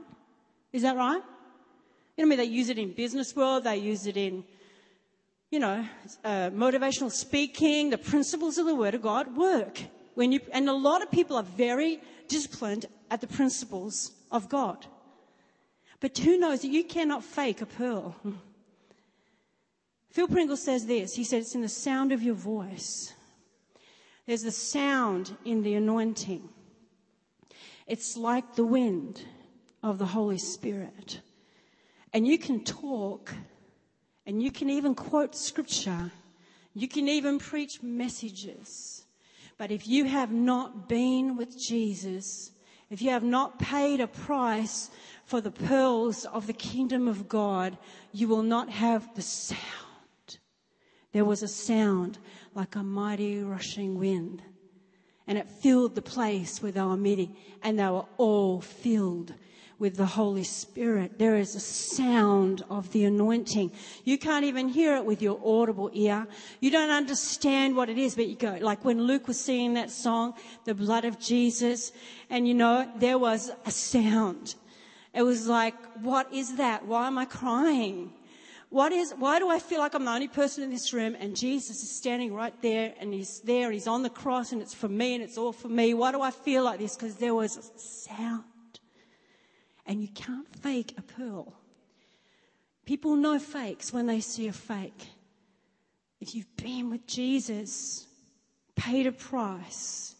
Is 0.73 0.83
that 0.83 0.97
right? 0.97 1.23
You 2.17 2.25
know, 2.25 2.29
I 2.29 2.29
mean, 2.29 2.39
they 2.39 2.45
use 2.45 2.71
it 2.71 2.79
in 2.79 2.93
business 2.93 3.35
world, 3.37 3.65
they 3.65 3.77
use 3.77 4.07
it 4.07 4.17
in, 4.17 4.45
you 5.51 5.59
know, 5.59 5.85
uh, 6.25 6.51
motivational 6.51 7.11
speaking. 7.11 7.91
The 7.91 7.99
principles 7.99 8.57
of 8.59 8.67
the 8.67 8.75
Word 8.75 8.95
of 8.95 9.03
God 9.03 9.37
work. 9.37 9.81
When 10.15 10.33
you, 10.33 10.41
and 10.53 10.69
a 10.69 10.73
lot 10.73 11.03
of 11.03 11.11
people 11.11 11.37
are 11.37 11.43
very 11.43 12.01
disciplined 12.29 12.87
at 13.11 13.21
the 13.21 13.27
principles 13.27 14.13
of 14.31 14.49
God. 14.49 14.87
But 16.01 16.17
who 16.19 16.39
knows 16.39 16.63
that 16.63 16.69
you 16.69 16.85
cannot 16.85 17.25
fake 17.25 17.61
a 17.61 17.67
pearl? 17.67 18.17
Phil 20.11 20.29
Pringle 20.29 20.57
says 20.57 20.87
this. 20.87 21.15
He 21.15 21.25
says 21.25 21.47
it's 21.47 21.55
in 21.55 21.61
the 21.61 21.69
sound 21.69 22.13
of 22.13 22.23
your 22.23 22.35
voice. 22.35 23.13
There's 24.27 24.43
the 24.43 24.51
sound 24.51 25.37
in 25.45 25.63
the 25.63 25.75
anointing. 25.75 26.49
It's 27.87 28.17
like 28.17 28.55
the 28.55 28.65
wind 28.65 29.23
of 29.83 29.99
the 29.99 30.07
Holy 30.07 30.39
Spirit. 30.39 31.21
And 32.13 32.27
you 32.27 32.39
can 32.39 32.65
talk 32.65 33.33
and 34.27 34.43
you 34.43 34.51
can 34.51 34.71
even 34.71 34.95
quote 34.95 35.35
scripture. 35.35 36.13
You 36.75 36.89
can 36.89 37.09
even 37.09 37.39
preach 37.39 37.83
messages. 37.83 39.05
But 39.59 39.71
if 39.71 39.89
you 39.89 40.05
have 40.05 40.33
not 40.33 40.89
been 40.89 41.37
with 41.37 41.59
Jesus, 41.59 42.53
if 42.91 43.01
you 43.01 43.11
have 43.11 43.23
not 43.23 43.59
paid 43.59 44.01
a 44.01 44.09
price 44.09 44.91
for 45.25 45.41
the 45.41 45.51
pearls 45.51 46.25
of 46.25 46.49
the 46.49 46.53
kingdom 46.53 47.07
of 47.07 47.29
God, 47.29 47.79
you 48.13 48.27
will 48.27 48.43
not 48.43 48.69
have 48.69 49.15
the 49.15 49.23
sound. 49.23 49.61
There 51.13 51.25
was 51.25 51.43
a 51.43 51.49
sound 51.49 52.19
like 52.55 52.75
a 52.75 52.83
mighty 52.83 53.43
rushing 53.43 53.99
wind. 53.99 54.43
And 55.27 55.39
it 55.39 55.49
filled 55.49 55.95
the 55.95 56.03
place 56.03 56.61
where 56.61 56.73
they 56.73 56.83
were 56.83 56.97
meeting. 56.97 57.37
And 57.63 57.79
they 57.79 57.87
were 57.87 58.07
all 58.17 58.61
filled 58.61 59.35
with 59.81 59.97
the 59.97 60.07
Holy 60.07 60.45
Spirit. 60.45 61.19
There 61.19 61.37
is 61.37 61.57
a 61.57 61.61
sound 61.61 62.63
of 62.69 62.93
the 62.93 63.05
anointing. 63.05 63.73
You 64.05 64.19
can't 64.19 64.45
even 64.45 64.69
hear 64.69 64.95
it 64.95 65.05
with 65.07 65.23
your 65.23 65.41
audible 65.43 65.91
ear. 65.95 66.29
You 66.61 66.71
don't 66.71 66.91
understand 66.91 67.75
what 67.75 67.89
it 67.89 67.97
is, 67.97 68.15
but 68.15 68.29
you 68.29 68.37
go, 68.37 68.59
like 68.61 68.85
when 68.85 69.03
Luke 69.03 69.27
was 69.27 69.41
singing 69.41 69.75
that 69.75 69.91
song, 69.91 70.35
the 70.67 70.75
blood 70.75 71.07
of 71.07 71.19
Jesus, 71.19 71.93
and 72.29 72.47
you 72.47 72.53
know, 72.53 72.89
there 72.99 73.19
was 73.19 73.51
a 73.65 73.71
sound. 73.71 74.55
It 75.15 75.23
was 75.23 75.49
like, 75.49 75.75
what 76.03 76.33
is 76.33 76.57
that? 76.57 76.87
Why 76.87 77.07
am 77.07 77.17
I 77.17 77.25
crying? 77.25 78.13
What 78.69 78.93
is, 78.93 79.13
why 79.13 79.39
do 79.41 79.49
I 79.49 79.59
feel 79.59 79.81
like 79.81 79.95
I'm 79.95 80.05
the 80.05 80.13
only 80.13 80.29
person 80.29 80.63
in 80.63 80.71
this 80.71 80.93
room 80.93 81.17
and 81.19 81.35
Jesus 81.35 81.83
is 81.83 81.91
standing 81.91 82.35
right 82.35 82.55
there 82.63 82.95
and 83.01 83.13
he's 83.13 83.41
there, 83.41 83.73
he's 83.73 83.89
on 83.89 84.03
the 84.03 84.11
cross 84.11 84.53
and 84.53 84.63
it's 84.63 84.75
for 84.75 84.89
me 84.89 85.15
and 85.15 85.25
it's 85.25 85.39
all 85.39 85.53
for 85.53 85.69
me? 85.69 85.95
Why 85.95 86.13
do 86.13 86.21
I 86.21 86.31
feel 86.31 86.65
like 86.65 86.79
this? 86.79 86.95
Because 86.95 87.17
there 87.17 87.35
was 87.35 87.57
a 87.57 87.79
sound. 87.81 88.45
And 89.91 90.01
you 90.01 90.07
can't 90.15 90.47
fake 90.63 90.95
a 90.97 91.03
pearl. 91.03 91.53
People 92.87 93.17
know 93.17 93.41
fakes 93.41 93.93
when 93.93 94.07
they 94.07 94.21
see 94.21 94.47
a 94.47 94.53
fake. 94.53 95.09
If 96.21 96.33
you've 96.33 96.57
been 96.57 96.91
with 96.91 97.09
Jesus, 97.09 98.07
paid 98.77 99.09
a 99.09 99.13
price, 99.13 100.15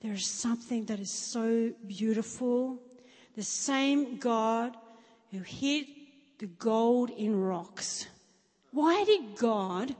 there 0.00 0.14
is 0.14 0.24
something 0.24 0.86
that 0.86 0.98
is 0.98 1.10
so 1.10 1.74
beautiful. 1.86 2.78
The 3.34 3.42
same 3.42 4.16
God 4.16 4.74
who 5.30 5.40
hid 5.40 5.88
the 6.38 6.46
gold 6.46 7.10
in 7.10 7.38
rocks. 7.38 8.06
Why 8.70 9.04
did 9.04 9.36
God 9.36 9.94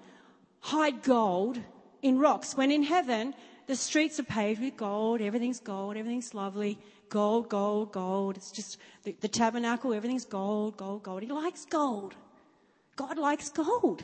hide 0.60 1.02
gold 1.02 1.60
in 2.00 2.18
rocks 2.18 2.56
when 2.56 2.70
in 2.70 2.82
heaven 2.82 3.34
the 3.66 3.76
streets 3.76 4.18
are 4.18 4.22
paved 4.22 4.62
with 4.62 4.78
gold, 4.78 5.20
everything's 5.20 5.60
gold, 5.60 5.98
everything's 5.98 6.32
lovely? 6.32 6.78
Gold, 7.08 7.48
gold, 7.48 7.92
gold. 7.92 8.36
It's 8.36 8.50
just 8.50 8.78
the, 9.02 9.16
the 9.20 9.28
tabernacle, 9.28 9.92
everything's 9.92 10.24
gold, 10.24 10.76
gold, 10.76 11.02
gold. 11.02 11.22
He 11.22 11.28
likes 11.28 11.64
gold. 11.64 12.14
God 12.96 13.18
likes 13.18 13.50
gold. 13.50 14.02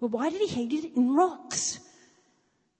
Well, 0.00 0.08
why 0.08 0.30
did 0.30 0.40
he 0.40 0.48
hate 0.48 0.72
it 0.72 0.96
in 0.96 1.14
rocks? 1.14 1.78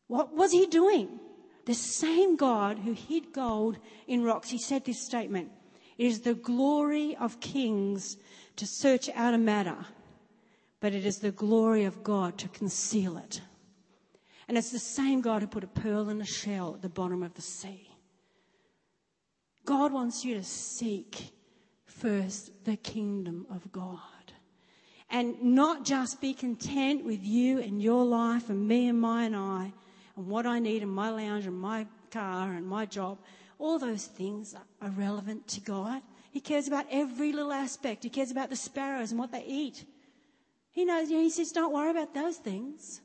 What 0.09 0.35
was 0.35 0.53
he 0.53 0.66
doing? 0.66 1.20
The 1.66 1.75
same 1.75 2.37
God 2.37 2.81
who 2.81 2.92
hid 2.92 3.33
gold 3.33 3.79
in 4.07 4.25
rocks, 4.25 4.51
he 4.51 4.59
said 4.59 4.85
this 4.85 5.01
statement. 5.01 5.51
It 5.98 6.07
is 6.07 6.20
the 6.22 6.35
glory 6.35 7.16
of 7.16 7.40
kings 7.40 8.16
to 8.57 8.66
search 8.66 9.09
out 9.14 9.35
a 9.35 9.38
matter, 9.38 9.87
but 10.81 10.94
it 10.94 11.07
is 11.07 11.18
the 11.18 11.31
glory 11.31 11.85
of 11.85 12.03
God 12.03 12.38
to 12.38 12.48
conceal 12.48 13.16
it. 13.16 13.40
And 14.48 14.59
it's 14.59 14.72
the 14.72 14.79
same 14.79 15.20
God 15.20 15.42
who 15.42 15.48
put 15.48 15.64
a 15.64 15.68
pearl 15.68 16.09
in 16.09 16.20
a 16.20 16.27
shell 16.27 16.75
at 16.75 16.83
the 16.83 16.88
bottom 16.88 17.22
of 17.22 17.35
the 17.35 17.42
sea. 17.42 17.92
God 19.64 19.92
wants 19.92 20.25
you 20.25 20.35
to 20.35 20.42
seek 20.42 21.33
first 21.85 22.64
the 22.64 22.77
kingdom 22.77 23.46
of 23.51 23.70
God. 23.72 23.98
And 25.09 25.40
not 25.42 25.85
just 25.85 26.20
be 26.20 26.33
content 26.33 27.05
with 27.05 27.22
you 27.22 27.61
and 27.61 27.83
your 27.83 28.05
life 28.05 28.48
and 28.48 28.66
me 28.66 28.88
and 28.88 29.01
my 29.01 29.25
and 29.25 29.37
I 29.37 29.72
and 30.16 30.27
what 30.27 30.46
I 30.46 30.59
need 30.59 30.83
in 30.83 30.88
my 30.88 31.11
lounge 31.11 31.46
and 31.46 31.59
my 31.59 31.87
car 32.11 32.53
and 32.53 32.66
my 32.66 32.87
job. 32.87 33.18
All 33.59 33.79
those 33.79 34.07
things 34.07 34.55
are 34.81 34.90
relevant 34.90 35.46
to 35.48 35.61
God. 35.61 36.03
He 36.31 36.40
cares 36.40 36.66
about 36.66 36.87
every 36.90 37.33
little 37.33 37.53
aspect. 37.53 38.05
He 38.05 38.11
cares 38.11 38.31
about 38.31 38.48
the 38.48 38.57
sparrows 38.57 39.11
and 39.11 39.20
what 39.20 39.33
they 39.33 39.44
eat. 39.44 39.85
He 40.70 40.87
knows, 40.87 41.11
you 41.11 41.18
know, 41.18 41.22
he 41.22 41.31
says, 41.31 41.53
don't 41.53 41.72
worry 41.72 41.90
about 41.90 42.14
those 42.14 42.38
things. 42.38 43.03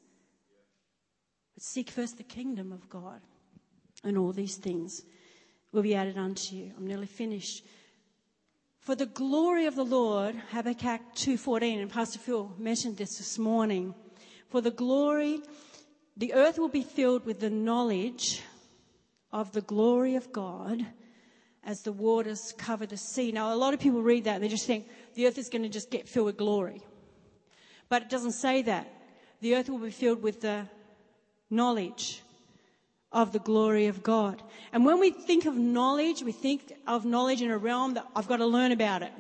But 1.54 1.64
seek 1.64 1.90
first 1.90 2.18
the 2.18 2.24
kingdom 2.24 2.72
of 2.72 2.90
God. 2.90 3.20
And 4.04 4.18
all 4.18 4.32
these 4.32 4.56
things 4.56 5.04
will 5.72 5.82
be 5.82 5.96
added 5.96 6.18
unto 6.18 6.56
you. 6.56 6.72
I'm 6.78 6.88
nearly 6.88 7.08
finished. 7.08 7.64
For 8.80 8.96
the 8.96 9.06
glory 9.06 9.66
of 9.66 9.76
the 9.76 9.84
Lord, 9.84 10.36
Habakkuk 10.52 11.02
2.14, 11.16 11.82
and 11.82 11.92
Pastor 11.92 12.20
Phil 12.20 12.52
mentioned 12.58 12.98
this 12.98 13.18
this 13.18 13.38
morning. 13.38 13.94
For 14.48 14.62
the 14.62 14.72
glory, 14.72 15.42
the 16.16 16.34
earth 16.34 16.58
will 16.58 16.70
be 16.70 16.84
filled 16.84 17.26
with 17.26 17.40
the 17.40 17.50
knowledge 17.50 18.42
of 19.32 19.52
the 19.52 19.62
glory 19.62 20.16
of 20.16 20.32
God 20.32 20.86
as 21.66 21.82
the 21.82 21.92
waters 21.92 22.54
cover 22.58 22.86
the 22.86 22.96
sea. 22.96 23.34
Now, 23.34 23.54
a 23.54 23.56
lot 23.56 23.74
of 23.74 23.82
people 23.82 24.02
read 24.02 24.24
that 24.24 24.36
and 24.36 24.44
they 24.44 24.48
just 24.48 24.66
think 24.66 24.88
the 25.16 25.28
earth 25.28 25.38
is 25.38 25.50
going 25.50 25.64
to 25.64 25.70
just 25.70 25.92
get 25.92 26.08
filled 26.08 26.28
with 26.28 26.38
glory. 26.38 26.82
But 27.90 28.04
it 28.04 28.10
doesn't 28.10 28.32
say 28.32 28.62
that. 28.64 28.92
The 29.42 29.56
earth 29.56 29.70
will 29.70 29.80
be 29.80 29.92
filled 29.92 30.24
with 30.24 30.42
the 30.42 30.66
knowledge 31.50 32.22
of 33.18 33.32
the 33.32 33.40
glory 33.40 33.88
of 33.88 34.04
God. 34.04 34.44
And 34.72 34.86
when 34.86 35.00
we 35.00 35.10
think 35.10 35.48
of 35.48 35.56
knowledge, 35.56 36.22
we 36.22 36.32
think 36.32 36.78
of 36.86 37.04
knowledge 37.04 37.42
in 37.42 37.50
a 37.50 37.58
realm 37.58 37.96
that 37.96 38.06
I've 38.16 38.28
got 38.28 38.38
to 38.38 38.46
learn 38.46 38.72
about 38.72 39.02
it. 39.02 39.12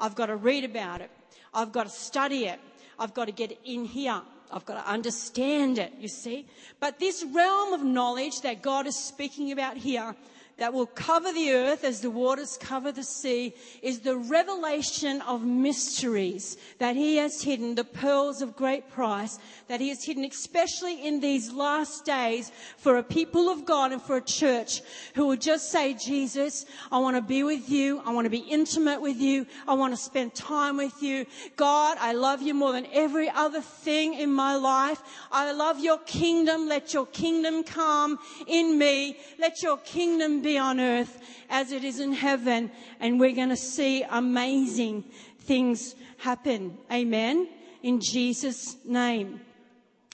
I've 0.00 0.14
got 0.14 0.26
to 0.26 0.36
read 0.36 0.64
about 0.64 1.02
it. 1.02 1.10
I've 1.52 1.70
got 1.70 1.84
to 1.84 1.90
study 1.90 2.46
it. 2.46 2.58
I've 2.98 3.12
got 3.12 3.26
to 3.26 3.32
get 3.32 3.58
in 3.66 3.84
here. 3.84 4.22
I've 4.50 4.64
got 4.64 4.82
to 4.82 4.90
understand 4.90 5.78
it, 5.78 5.92
you 6.00 6.08
see. 6.08 6.46
But 6.80 6.98
this 6.98 7.22
realm 7.34 7.74
of 7.74 7.82
knowledge 7.84 8.40
that 8.40 8.62
God 8.62 8.86
is 8.86 8.96
speaking 8.96 9.52
about 9.52 9.76
here 9.76 10.16
that 10.56 10.72
will 10.72 10.86
cover 10.86 11.32
the 11.32 11.52
earth 11.52 11.82
as 11.82 12.00
the 12.00 12.10
waters 12.10 12.56
cover 12.60 12.92
the 12.92 13.02
sea 13.02 13.54
is 13.82 14.00
the 14.00 14.16
revelation 14.16 15.20
of 15.22 15.42
mysteries 15.42 16.56
that 16.78 16.94
he 16.94 17.16
has 17.16 17.42
hidden, 17.42 17.74
the 17.74 17.84
pearls 17.84 18.40
of 18.40 18.54
great 18.54 18.88
price 18.90 19.38
that 19.66 19.80
he 19.80 19.88
has 19.88 20.04
hidden, 20.04 20.24
especially 20.24 21.04
in 21.04 21.20
these 21.20 21.52
last 21.52 22.04
days 22.04 22.52
for 22.76 22.98
a 22.98 23.02
people 23.02 23.48
of 23.48 23.64
God 23.64 23.90
and 23.92 24.00
for 24.00 24.18
a 24.18 24.22
church 24.22 24.82
who 25.14 25.26
will 25.26 25.36
just 25.36 25.70
say, 25.70 25.94
Jesus, 25.94 26.66
I 26.92 26.98
want 26.98 27.16
to 27.16 27.22
be 27.22 27.42
with 27.42 27.68
you. 27.68 28.00
I 28.04 28.12
want 28.12 28.26
to 28.26 28.30
be 28.30 28.38
intimate 28.38 29.00
with 29.00 29.16
you. 29.16 29.46
I 29.66 29.74
want 29.74 29.92
to 29.92 29.96
spend 29.96 30.34
time 30.34 30.76
with 30.76 31.02
you. 31.02 31.26
God, 31.56 31.98
I 32.00 32.12
love 32.12 32.42
you 32.42 32.54
more 32.54 32.72
than 32.72 32.86
every 32.92 33.28
other 33.28 33.60
thing 33.60 34.14
in 34.14 34.32
my 34.32 34.54
life. 34.54 35.00
I 35.32 35.50
love 35.52 35.80
your 35.80 35.98
kingdom. 35.98 36.68
Let 36.68 36.94
your 36.94 37.06
kingdom 37.06 37.64
come 37.64 38.18
in 38.46 38.78
me. 38.78 39.18
Let 39.38 39.62
your 39.62 39.78
kingdom 39.78 40.42
be 40.44 40.58
on 40.58 40.78
earth 40.78 41.20
as 41.50 41.72
it 41.72 41.82
is 41.82 41.98
in 41.98 42.12
heaven. 42.12 42.70
And 43.00 43.18
we're 43.18 43.34
going 43.34 43.48
to 43.48 43.56
see 43.56 44.04
amazing 44.08 45.04
things 45.40 45.96
happen. 46.18 46.78
Amen. 46.92 47.48
In 47.82 48.00
Jesus' 48.00 48.76
name. 48.84 49.40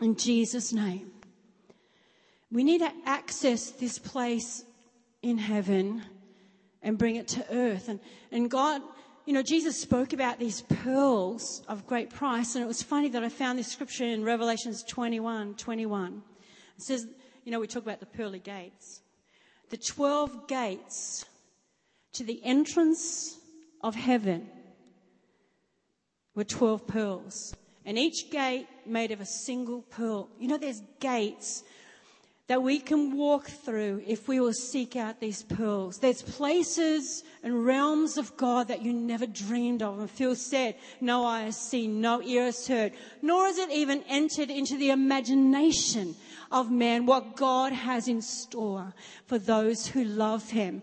In 0.00 0.16
Jesus' 0.16 0.72
name. 0.72 1.10
We 2.50 2.64
need 2.64 2.78
to 2.78 2.92
access 3.04 3.70
this 3.72 3.98
place 3.98 4.64
in 5.22 5.36
heaven 5.36 6.02
and 6.82 6.96
bring 6.96 7.16
it 7.16 7.28
to 7.28 7.44
earth. 7.52 7.88
And, 7.88 8.00
and 8.32 8.50
God, 8.50 8.80
you 9.26 9.34
know, 9.34 9.42
Jesus 9.42 9.78
spoke 9.80 10.12
about 10.12 10.38
these 10.38 10.62
pearls 10.62 11.62
of 11.68 11.86
great 11.86 12.10
price. 12.10 12.54
And 12.54 12.64
it 12.64 12.66
was 12.66 12.82
funny 12.82 13.08
that 13.10 13.22
I 13.22 13.28
found 13.28 13.58
this 13.58 13.68
scripture 13.68 14.04
in 14.04 14.24
Revelations 14.24 14.82
21, 14.84 15.54
21. 15.56 16.22
It 16.76 16.82
says, 16.82 17.06
you 17.44 17.52
know, 17.52 17.60
we 17.60 17.66
talk 17.66 17.82
about 17.82 18.00
the 18.00 18.06
pearly 18.06 18.38
gates 18.38 19.02
the 19.70 19.76
12 19.76 20.48
gates 20.48 21.24
to 22.12 22.24
the 22.24 22.40
entrance 22.44 23.38
of 23.82 23.94
heaven 23.94 24.48
were 26.34 26.44
12 26.44 26.86
pearls. 26.86 27.54
And 27.84 27.98
each 27.98 28.30
gate 28.30 28.66
made 28.84 29.10
of 29.10 29.20
a 29.20 29.26
single 29.26 29.82
pearl. 29.82 30.28
You 30.38 30.48
know, 30.48 30.58
there's 30.58 30.82
gates 31.00 31.64
that 32.50 32.62
we 32.62 32.80
can 32.80 33.16
walk 33.16 33.46
through 33.46 34.02
if 34.08 34.26
we 34.26 34.40
will 34.40 34.52
seek 34.52 34.96
out 34.96 35.20
these 35.20 35.44
pearls. 35.44 35.98
There's 35.98 36.20
places 36.20 37.22
and 37.44 37.64
realms 37.64 38.18
of 38.18 38.36
God 38.36 38.68
that 38.68 38.82
you 38.82 38.92
never 38.92 39.24
dreamed 39.24 39.82
of. 39.82 40.00
And 40.00 40.10
Phil 40.10 40.34
said, 40.34 40.74
no 41.00 41.24
eye 41.24 41.42
has 41.42 41.56
seen, 41.56 42.00
no 42.00 42.20
ear 42.20 42.46
has 42.46 42.66
heard, 42.66 42.92
nor 43.22 43.46
has 43.46 43.56
it 43.56 43.70
even 43.70 44.02
entered 44.08 44.50
into 44.50 44.76
the 44.76 44.90
imagination 44.90 46.16
of 46.50 46.70
man 46.70 47.06
what 47.06 47.36
God 47.36 47.72
has 47.72 48.08
in 48.08 48.22
store 48.22 48.94
for 49.26 49.38
those 49.38 49.86
who 49.86 50.04
love 50.04 50.50
him. 50.50 50.82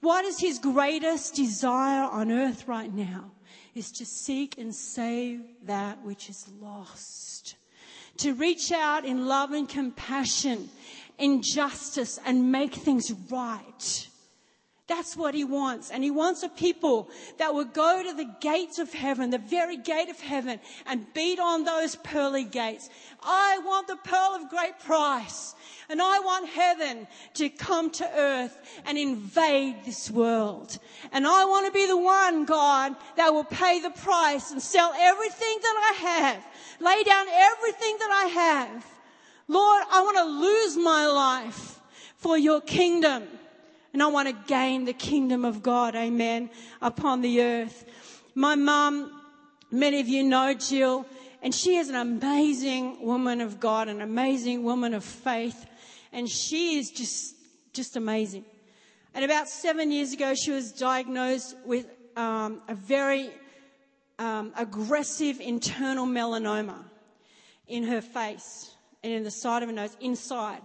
What 0.00 0.24
is 0.24 0.38
his 0.38 0.58
greatest 0.58 1.34
desire 1.34 2.04
on 2.04 2.30
earth 2.30 2.68
right 2.68 2.92
now? 2.92 3.30
Is 3.74 3.90
to 3.92 4.06
seek 4.06 4.58
and 4.58 4.74
save 4.74 5.40
that 5.64 6.02
which 6.04 6.28
is 6.28 6.46
lost. 6.60 7.56
To 8.18 8.34
reach 8.34 8.70
out 8.70 9.04
in 9.04 9.26
love 9.26 9.52
and 9.52 9.68
compassion, 9.68 10.68
in 11.18 11.42
justice 11.42 12.18
and 12.24 12.52
make 12.52 12.74
things 12.74 13.12
right. 13.30 14.08
That's 14.86 15.16
what 15.16 15.34
he 15.34 15.44
wants. 15.44 15.90
And 15.90 16.04
he 16.04 16.10
wants 16.10 16.42
a 16.42 16.48
people 16.48 17.08
that 17.38 17.54
will 17.54 17.64
go 17.64 18.02
to 18.02 18.12
the 18.12 18.30
gates 18.40 18.78
of 18.78 18.92
heaven, 18.92 19.30
the 19.30 19.38
very 19.38 19.78
gate 19.78 20.10
of 20.10 20.20
heaven, 20.20 20.60
and 20.84 21.06
beat 21.14 21.38
on 21.38 21.64
those 21.64 21.96
pearly 21.96 22.44
gates. 22.44 22.90
I 23.22 23.58
want 23.64 23.88
the 23.88 23.96
pearl 23.96 24.34
of 24.34 24.50
great 24.50 24.78
price. 24.80 25.54
And 25.88 26.02
I 26.02 26.20
want 26.20 26.48
heaven 26.48 27.06
to 27.34 27.48
come 27.48 27.90
to 27.92 28.10
earth 28.14 28.56
and 28.84 28.98
invade 28.98 29.84
this 29.84 30.10
world. 30.10 30.78
And 31.12 31.26
I 31.26 31.46
want 31.46 31.66
to 31.66 31.72
be 31.72 31.86
the 31.86 31.96
one, 31.96 32.44
God, 32.44 32.94
that 33.16 33.32
will 33.32 33.44
pay 33.44 33.80
the 33.80 33.90
price 33.90 34.50
and 34.50 34.60
sell 34.60 34.92
everything 34.98 35.58
that 35.62 35.94
I 35.94 36.02
have, 36.02 36.44
lay 36.80 37.02
down 37.04 37.26
everything 37.28 37.96
that 37.98 38.10
I 38.10 38.26
have. 38.26 38.86
Lord, 39.48 39.82
I 39.90 40.02
want 40.02 40.16
to 40.18 40.24
lose 40.24 40.76
my 40.76 41.06
life 41.06 41.80
for 42.16 42.36
your 42.36 42.60
kingdom. 42.60 43.28
And 43.94 44.02
I 44.02 44.08
want 44.08 44.26
to 44.26 44.34
gain 44.48 44.86
the 44.86 44.92
kingdom 44.92 45.44
of 45.44 45.62
God, 45.62 45.94
amen, 45.94 46.50
upon 46.82 47.20
the 47.20 47.42
earth. 47.42 47.84
My 48.34 48.56
mum, 48.56 49.22
many 49.70 50.00
of 50.00 50.08
you 50.08 50.24
know 50.24 50.52
Jill, 50.52 51.06
and 51.40 51.54
she 51.54 51.76
is 51.76 51.90
an 51.90 51.94
amazing 51.94 53.06
woman 53.06 53.40
of 53.40 53.60
God, 53.60 53.86
an 53.86 54.00
amazing 54.00 54.64
woman 54.64 54.94
of 54.94 55.04
faith, 55.04 55.64
and 56.12 56.28
she 56.28 56.76
is 56.76 56.90
just, 56.90 57.36
just 57.72 57.96
amazing. 57.96 58.44
And 59.14 59.24
about 59.24 59.48
seven 59.48 59.92
years 59.92 60.12
ago, 60.12 60.34
she 60.34 60.50
was 60.50 60.72
diagnosed 60.72 61.54
with 61.64 61.86
um, 62.16 62.62
a 62.66 62.74
very 62.74 63.30
um, 64.18 64.52
aggressive 64.56 65.40
internal 65.40 66.04
melanoma 66.04 66.82
in 67.68 67.84
her 67.84 68.00
face 68.00 68.72
and 69.04 69.12
in 69.12 69.22
the 69.22 69.30
side 69.30 69.62
of 69.62 69.68
her 69.68 69.74
nose, 69.74 69.96
inside. 70.00 70.62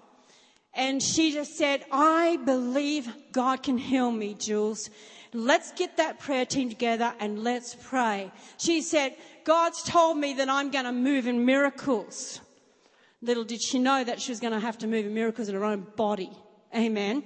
And 0.73 1.01
she 1.01 1.31
just 1.31 1.57
said, 1.57 1.85
I 1.91 2.37
believe 2.45 3.11
God 3.31 3.63
can 3.63 3.77
heal 3.77 4.11
me, 4.11 4.35
Jules. 4.35 4.89
Let's 5.33 5.71
get 5.73 5.97
that 5.97 6.19
prayer 6.19 6.45
team 6.45 6.69
together 6.69 7.13
and 7.19 7.43
let's 7.43 7.75
pray. 7.75 8.31
She 8.57 8.81
said, 8.81 9.15
God's 9.43 9.83
told 9.83 10.17
me 10.17 10.33
that 10.35 10.49
I'm 10.49 10.71
going 10.71 10.85
to 10.85 10.91
move 10.91 11.27
in 11.27 11.45
miracles. 11.45 12.39
Little 13.21 13.43
did 13.43 13.61
she 13.61 13.79
know 13.79 14.03
that 14.03 14.21
she 14.21 14.31
was 14.31 14.39
going 14.39 14.53
to 14.53 14.59
have 14.59 14.77
to 14.79 14.87
move 14.87 15.05
in 15.05 15.13
miracles 15.13 15.49
in 15.49 15.55
her 15.55 15.65
own 15.65 15.85
body. 15.95 16.31
Amen. 16.75 17.23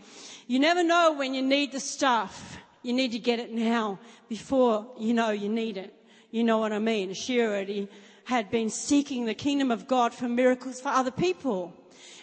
You 0.47 0.59
never 0.59 0.83
know 0.83 1.13
when 1.13 1.33
you 1.33 1.41
need 1.41 1.71
the 1.71 1.79
stuff. 1.79 2.57
You 2.81 2.93
need 2.93 3.11
to 3.11 3.19
get 3.19 3.39
it 3.39 3.53
now 3.53 3.99
before 4.27 4.87
you 4.99 5.13
know 5.13 5.29
you 5.29 5.49
need 5.49 5.77
it. 5.77 5.93
You 6.31 6.43
know 6.43 6.57
what 6.57 6.73
I 6.73 6.79
mean? 6.79 7.13
She 7.13 7.41
already 7.41 7.87
had 8.25 8.49
been 8.49 8.69
seeking 8.69 9.25
the 9.25 9.33
kingdom 9.33 9.71
of 9.71 9.87
God 9.87 10.13
for 10.13 10.27
miracles 10.27 10.81
for 10.81 10.89
other 10.89 11.11
people. 11.11 11.73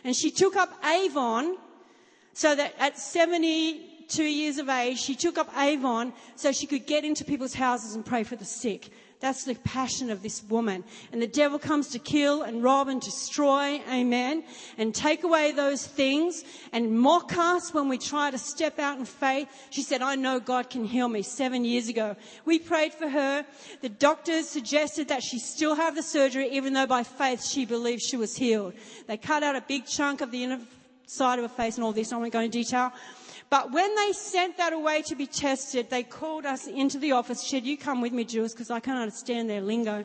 And 0.05 0.14
she 0.14 0.31
took 0.31 0.57
up 0.57 0.73
Avon 0.85 1.57
so 2.33 2.55
that 2.55 2.75
at 2.79 2.99
72 2.99 4.23
years 4.23 4.59
of 4.59 4.69
age, 4.69 4.99
she 4.99 5.14
took 5.14 5.38
up 5.38 5.51
Avon 5.57 6.12
so 6.37 6.53
she 6.53 6.66
could 6.66 6.87
get 6.87 7.05
into 7.05 7.25
people's 7.25 7.55
houses 7.55 7.95
and 7.95 8.05
pray 8.05 8.25
for 8.25 8.37
the 8.37 8.45
sick. 8.45 8.90
That's 9.20 9.44
the 9.44 9.54
passion 9.54 10.11
of 10.11 10.22
this 10.22 10.42
woman. 10.48 10.83
And 11.12 11.20
the 11.20 11.26
devil 11.26 11.59
comes 11.59 11.88
to 11.88 11.98
kill 11.98 12.42
and 12.42 12.64
rob 12.64 12.88
and 12.88 13.02
destroy, 13.02 13.83
amen, 13.90 14.44
and 14.78 14.94
take 14.94 15.24
away 15.24 15.52
those 15.52 15.87
things 15.87 16.42
and 16.72 16.98
mock 16.98 17.37
us 17.37 17.74
when 17.74 17.88
we 17.88 17.98
try 17.98 18.30
to 18.30 18.38
step 18.38 18.78
out 18.78 18.98
in 18.98 19.04
faith. 19.04 19.48
She 19.68 19.83
said, 19.83 20.00
I 20.00 20.14
know 20.14 20.40
God 20.40 20.70
can 20.70 20.87
heal 20.87 21.09
me 21.09 21.20
seven 21.20 21.66
years 21.66 21.88
ago. 21.88 22.16
We 22.46 22.59
prayed 22.59 22.94
for 22.94 23.09
her. 23.09 23.44
The 23.83 23.90
doctors 23.90 24.48
suggested 24.48 25.09
that 25.09 25.22
she 25.22 25.38
still 25.38 25.74
have 25.74 25.94
the 25.94 26.02
surgery, 26.02 26.48
even 26.52 26.72
though 26.72 26.87
by 26.87 27.02
faith 27.02 27.44
she 27.44 27.66
believed 27.66 28.02
she 28.02 28.16
was 28.16 28.37
healed. 28.37 28.72
They 29.06 29.18
cut 29.18 29.42
out 29.42 29.54
a 29.54 29.61
big 29.61 29.85
chunk 29.85 30.22
of 30.22 30.30
the 30.30 30.44
inner 30.44 30.61
side 31.04 31.38
of 31.38 31.44
her 31.44 31.54
face 31.54 31.74
and 31.74 31.85
all 31.85 31.92
this. 31.92 32.12
I 32.12 32.16
won't 32.16 32.33
go 32.33 32.40
into 32.40 32.59
detail. 32.59 32.92
But 33.51 33.73
when 33.73 33.93
they 33.97 34.13
sent 34.13 34.57
that 34.59 34.73
away 34.73 35.03
to 35.03 35.17
be 35.17 35.27
tested, 35.27 35.91
they 35.91 36.05
called 36.05 36.47
us 36.47 36.69
into 36.69 36.99
the 36.99 37.13
office, 37.13 37.43
said, 37.43 37.65
you 37.65 37.77
come 37.77 38.01
with 38.01 38.13
me, 38.13 38.25
Jules, 38.25 38.53
because 38.53 38.71
I 38.71 38.79
can't 38.79 38.99
understand 38.99 39.51
their 39.51 39.61
lingo. 39.61 40.05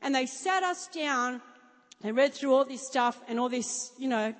And 0.00 0.14
they 0.14 0.24
sat 0.24 0.62
us 0.62 0.88
down 0.88 1.42
and 2.02 2.16
read 2.16 2.32
through 2.32 2.54
all 2.54 2.64
this 2.64 2.86
stuff 2.86 3.20
and 3.28 3.38
all 3.38 3.50
this, 3.50 3.92
you 3.98 4.08
know, 4.08 4.34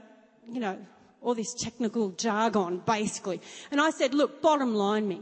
you 0.50 0.60
know, 0.60 0.78
all 1.20 1.34
this 1.34 1.52
technical 1.54 2.10
jargon, 2.12 2.82
basically. 2.86 3.40
And 3.70 3.80
I 3.80 3.90
said, 3.90 4.14
look, 4.14 4.40
bottom 4.40 4.74
line 4.74 5.06
me. 5.06 5.20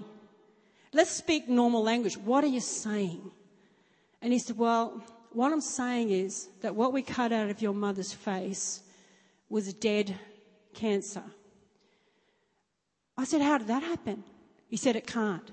Let's 0.92 1.10
speak 1.10 1.48
normal 1.48 1.82
language. 1.82 2.16
What 2.16 2.44
are 2.44 2.48
you 2.48 2.60
saying? 2.60 3.30
And 4.22 4.32
he 4.32 4.38
said, 4.38 4.56
well, 4.56 5.02
what 5.32 5.52
I'm 5.52 5.60
saying 5.60 6.10
is 6.10 6.48
that 6.62 6.74
what 6.74 6.92
we 6.92 7.02
cut 7.02 7.32
out 7.32 7.50
of 7.50 7.60
your 7.60 7.74
mother's 7.74 8.12
face 8.12 8.82
was 9.48 9.74
dead 9.74 10.16
cancer. 10.74 11.22
I 13.20 13.24
said, 13.24 13.42
How 13.42 13.58
did 13.58 13.66
that 13.66 13.82
happen? 13.82 14.24
He 14.68 14.78
said, 14.78 14.96
It 14.96 15.06
can't. 15.06 15.50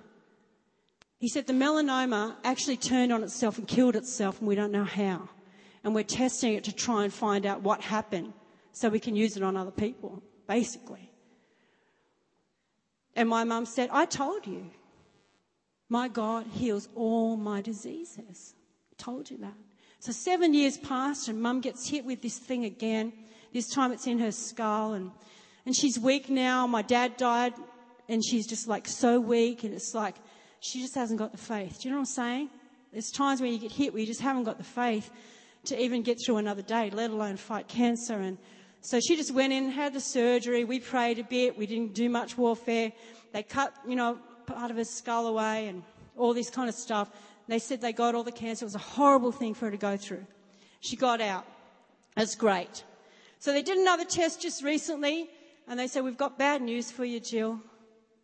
He 1.20 1.28
said, 1.28 1.48
The 1.48 1.54
melanoma 1.54 2.36
actually 2.44 2.78
turned 2.78 3.12
on 3.12 3.24
itself 3.24 3.58
and 3.58 3.68
killed 3.68 3.96
itself, 3.96 4.40
and 4.40 4.48
we 4.48 4.56
don't 4.56 4.72
know 4.72 4.86
how. 4.86 5.28
And 5.84 5.94
we're 5.94 6.04
testing 6.04 6.54
it 6.54 6.64
to 6.66 6.74
try 6.74 7.04
and 7.04 7.14
find 7.14 7.46
out 7.46 7.62
what 7.62 7.82
happened 7.82 8.34
so 8.72 8.88
we 8.88 9.00
can 9.00 9.16
use 9.16 9.36
it 9.36 9.44
on 9.44 9.58
other 9.58 9.72
people, 9.72 10.24
basically. 10.48 11.12
And 13.16 13.28
my 13.28 13.44
mum 13.44 13.66
said, 13.66 13.90
I 13.92 14.06
told 14.06 14.48
you. 14.48 14.70
My 15.90 16.08
God 16.08 16.46
heals 16.54 16.88
all 16.96 17.36
my 17.38 17.62
diseases. 17.62 18.54
I 18.92 18.96
told 19.02 19.30
you 19.30 19.38
that. 19.38 19.56
So 20.00 20.12
seven 20.12 20.54
years 20.54 20.78
passed 20.78 21.28
and 21.28 21.42
mum 21.42 21.62
gets 21.62 21.88
hit 21.88 22.06
with 22.06 22.22
this 22.22 22.38
thing 22.38 22.66
again. 22.66 23.14
This 23.54 23.70
time 23.70 23.92
it's 23.92 24.06
in 24.06 24.20
her 24.20 24.32
skull 24.32 24.94
and 24.94 25.12
and 25.68 25.76
she's 25.76 26.00
weak 26.00 26.30
now. 26.30 26.66
My 26.66 26.82
dad 26.82 27.18
died 27.18 27.54
and 28.08 28.24
she's 28.24 28.48
just 28.48 28.70
like 28.70 28.88
so 28.88 29.20
weak 29.20 29.66
and 29.66 29.74
it's 29.74 29.94
like 29.94 30.16
she 30.62 30.80
just 30.80 30.96
hasn't 30.96 31.20
got 31.20 31.34
the 31.34 31.38
faith. 31.38 31.82
Do 31.82 31.90
you 31.90 31.92
know 31.92 31.98
what 31.98 32.04
I'm 32.04 32.06
saying? 32.06 32.50
There's 32.94 33.12
times 33.12 33.42
when 33.42 33.52
you 33.52 33.60
get 33.60 33.74
hit 33.74 33.92
where 33.92 34.00
you 34.00 34.08
just 34.08 34.22
haven't 34.22 34.46
got 34.46 34.58
the 34.58 34.64
faith 34.64 35.12
to 35.66 35.78
even 35.78 36.04
get 36.04 36.20
through 36.26 36.38
another 36.38 36.62
day, 36.62 36.90
let 36.92 37.10
alone 37.10 37.36
fight 37.36 37.68
cancer. 37.68 38.14
And 38.14 38.38
so 38.80 39.02
she 39.02 39.18
just 39.18 39.32
went 39.32 39.52
in, 39.52 39.70
had 39.70 39.92
the 39.92 40.00
surgery. 40.00 40.64
We 40.64 40.80
prayed 40.80 41.20
a 41.20 41.26
bit. 41.26 41.58
We 41.58 41.68
didn't 41.68 41.94
do 41.94 42.08
much 42.08 42.38
warfare. 42.38 42.94
They 43.34 43.44
cut, 43.44 43.74
you 43.86 43.98
know, 43.98 44.20
part 44.46 44.72
of 44.72 44.78
her 44.78 44.86
skull 44.86 45.28
away 45.28 45.68
and 45.68 45.84
all 46.16 46.34
this 46.34 46.50
kind 46.50 46.70
of 46.70 46.76
stuff. 46.76 47.10
They 47.50 47.60
said 47.60 47.82
they 47.82 47.92
got 47.92 48.16
all 48.16 48.24
the 48.24 48.32
cancer. 48.32 48.64
It 48.64 48.68
was 48.68 48.76
a 48.76 48.80
horrible 48.96 49.34
thing 49.34 49.54
for 49.54 49.66
her 49.66 49.72
to 49.72 49.78
go 49.78 49.98
through. 49.98 50.26
She 50.80 50.96
got 50.96 51.20
out. 51.20 51.46
That's 52.16 52.36
great. 52.36 52.86
So 53.40 53.52
they 53.52 53.64
did 53.64 53.78
another 53.78 54.06
test 54.06 54.42
just 54.42 54.64
recently 54.64 55.30
and 55.68 55.80
they 55.80 55.88
said, 55.88 56.04
We've 56.04 56.18
got 56.18 56.38
bad 56.38 56.62
news 56.62 56.90
for 56.92 57.04
you, 57.04 57.20
Jill. 57.20 57.60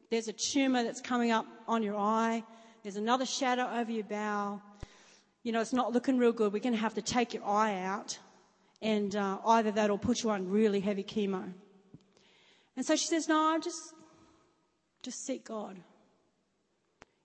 There's 0.10 0.28
a 0.28 0.34
tumor 0.34 0.84
that's 0.84 1.02
coming 1.02 1.32
up 1.32 1.46
on 1.68 1.84
your 1.84 1.98
eye. 1.98 2.44
There's 2.84 2.98
another 2.98 3.26
shadow 3.26 3.70
over 3.76 3.92
your 3.92 4.04
bowel. 4.04 4.62
You 5.44 5.52
know, 5.52 5.60
it's 5.60 5.74
not 5.74 5.92
looking 5.92 6.18
real 6.18 6.32
good. 6.32 6.54
We're 6.54 6.60
going 6.60 6.76
to 6.76 6.80
have 6.80 6.94
to 6.94 7.02
take 7.02 7.34
your 7.34 7.46
eye 7.46 7.82
out. 7.82 8.18
And 8.82 9.16
uh, 9.16 9.40
either 9.46 9.72
that 9.72 9.90
or 9.90 9.98
put 9.98 10.24
you 10.24 10.30
on 10.30 10.50
really 10.50 10.80
heavy 10.80 11.04
chemo. 11.04 11.54
And 12.76 12.86
so 12.86 12.96
she 12.96 13.08
says, 13.08 13.28
No, 13.28 13.54
I'm 13.54 13.62
just, 13.62 13.94
just 15.02 15.26
seek 15.26 15.46
God. 15.46 15.80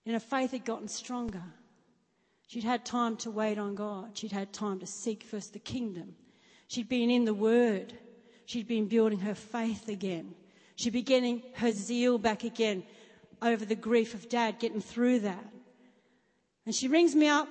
And 0.05 0.13
her 0.13 0.19
faith 0.19 0.51
had 0.51 0.65
gotten 0.65 0.87
stronger. 0.87 1.43
She'd 2.47 2.63
had 2.63 2.83
time 2.83 3.15
to 3.17 3.29
wait 3.29 3.59
on 3.59 3.75
God. 3.75 4.17
She'd 4.17 4.31
had 4.31 4.51
time 4.51 4.79
to 4.79 4.87
seek 4.87 5.23
first 5.23 5.53
the 5.53 5.59
kingdom. 5.59 6.15
She'd 6.67 6.89
been 6.89 7.11
in 7.11 7.25
the 7.25 7.33
Word. 7.33 7.93
She'd 8.49 8.67
been 8.67 8.87
building 8.87 9.19
her 9.19 9.35
faith 9.35 9.89
again. 9.89 10.33
She'd 10.75 10.93
be 10.93 11.03
getting 11.03 11.43
her 11.57 11.71
zeal 11.71 12.17
back 12.17 12.43
again 12.43 12.81
over 13.43 13.63
the 13.63 13.75
grief 13.75 14.15
of 14.15 14.27
dad, 14.27 14.57
getting 14.57 14.81
through 14.81 15.19
that. 15.19 15.45
And 16.65 16.73
she 16.73 16.87
rings 16.87 17.15
me 17.15 17.27
up 17.27 17.47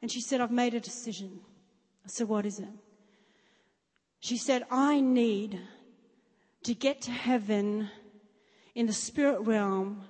and 0.00 0.08
she 0.08 0.20
said, 0.20 0.40
I've 0.40 0.52
made 0.52 0.74
a 0.74 0.78
decision. 0.78 1.40
I 2.04 2.08
said, 2.10 2.28
What 2.28 2.46
is 2.46 2.60
it? 2.60 2.68
She 4.20 4.36
said, 4.36 4.62
I 4.70 5.00
need 5.00 5.58
to 6.62 6.74
get 6.74 7.00
to 7.00 7.10
heaven 7.10 7.90
in 8.76 8.86
the 8.86 8.92
spirit 8.92 9.40
realm 9.40 10.04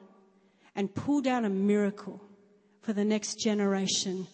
and 0.76 0.94
pull 0.94 1.22
down 1.22 1.46
a 1.46 1.50
miracle 1.50 2.20
for 2.83 2.92
the 2.92 3.06
next 3.06 3.37
generation, 3.37 4.26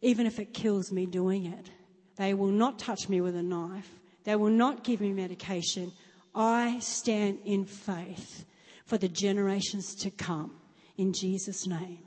even 0.00 0.24
if 0.24 0.38
it 0.38 0.54
kills 0.54 0.90
me 0.90 1.04
doing 1.04 1.44
it. 1.44 1.70
They 2.16 2.32
will 2.32 2.46
not 2.46 2.78
touch 2.78 3.06
me 3.10 3.20
with 3.20 3.36
a 3.36 3.42
knife. 3.42 4.00
They 4.24 4.36
will 4.36 4.50
not 4.50 4.84
give 4.84 5.00
me 5.00 5.12
medication. 5.12 5.92
I 6.34 6.78
stand 6.80 7.38
in 7.44 7.64
faith 7.64 8.44
for 8.84 8.98
the 8.98 9.08
generations 9.08 9.94
to 9.96 10.10
come 10.10 10.56
in 10.96 11.12
Jesus' 11.12 11.66
name. 11.66 12.00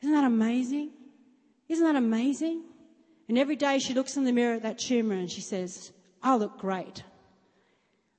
Isn't 0.00 0.14
that 0.14 0.24
amazing? 0.24 0.90
Isn't 1.68 1.84
that 1.84 1.96
amazing? 1.96 2.64
And 3.28 3.38
every 3.38 3.56
day 3.56 3.78
she 3.78 3.94
looks 3.94 4.16
in 4.16 4.24
the 4.24 4.32
mirror 4.32 4.54
at 4.54 4.62
that 4.62 4.78
tumor 4.78 5.14
and 5.14 5.30
she 5.30 5.40
says, 5.40 5.92
I 6.22 6.36
look 6.36 6.58
great. 6.58 7.02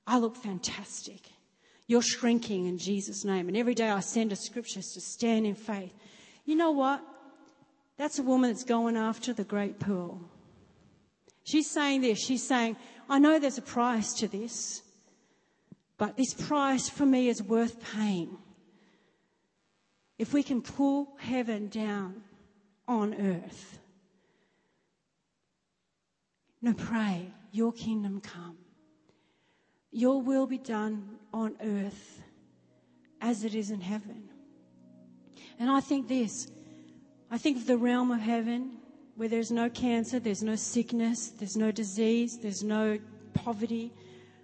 I 0.08 0.18
look 0.18 0.36
fantastic. 0.36 1.30
You're 1.88 2.02
shrinking 2.02 2.68
in 2.68 2.78
Jesus' 2.78 3.26
name. 3.26 3.48
And 3.48 3.58
every 3.58 3.76
day 3.76 3.90
I 3.90 4.00
send 4.00 4.32
her 4.32 4.36
scriptures 4.36 4.92
to 4.94 5.02
stand 5.02 5.46
in 5.46 5.56
faith. 5.56 5.94
You 6.46 6.56
know 6.56 6.72
what? 6.72 7.02
That's 7.98 8.20
a 8.20 8.24
woman 8.24 8.50
that's 8.50 8.64
going 8.64 8.98
after 8.98 9.34
the 9.34 9.44
great 9.44 9.80
pearl. 9.80 10.22
She's 11.44 11.70
saying 11.70 12.02
this. 12.02 12.20
She's 12.20 12.46
saying, 12.46 12.78
I 13.10 13.20
know 13.20 13.40
there's 13.40 13.58
a 13.58 13.64
price 13.64 14.14
to 14.16 14.28
this, 14.28 14.82
but 15.98 16.18
this 16.18 16.34
price 16.34 16.90
for 16.90 17.06
me 17.06 17.28
is 17.28 17.44
worth 17.44 17.82
paying. 17.94 18.38
If 20.18 20.34
we 20.34 20.44
can 20.44 20.62
pull 20.62 21.16
heaven 21.20 21.68
down 21.68 22.24
on 22.88 23.14
earth. 23.14 23.80
No, 26.62 26.74
pray, 26.74 27.34
your 27.52 27.74
kingdom 27.74 28.22
come. 28.22 28.58
Your 29.92 30.22
will 30.22 30.48
be 30.48 30.58
done 30.58 31.18
on 31.34 31.56
earth 31.62 32.22
as 33.22 33.44
it 33.44 33.54
is 33.54 33.70
in 33.70 33.82
heaven. 33.82 34.30
And 35.60 35.70
I 35.70 35.82
think 35.82 36.08
this 36.08 36.48
I 37.30 37.38
think 37.38 37.58
of 37.58 37.68
the 37.68 37.78
realm 37.78 38.12
of 38.12 38.20
heaven 38.20 38.78
where 39.16 39.30
there's 39.30 39.52
no 39.52 39.70
cancer, 39.70 40.20
there's 40.20 40.42
no 40.44 40.56
sickness, 40.56 41.30
there's 41.38 41.56
no 41.56 41.72
disease, 41.72 42.40
there's 42.40 42.64
no 42.64 42.98
poverty, 43.34 43.94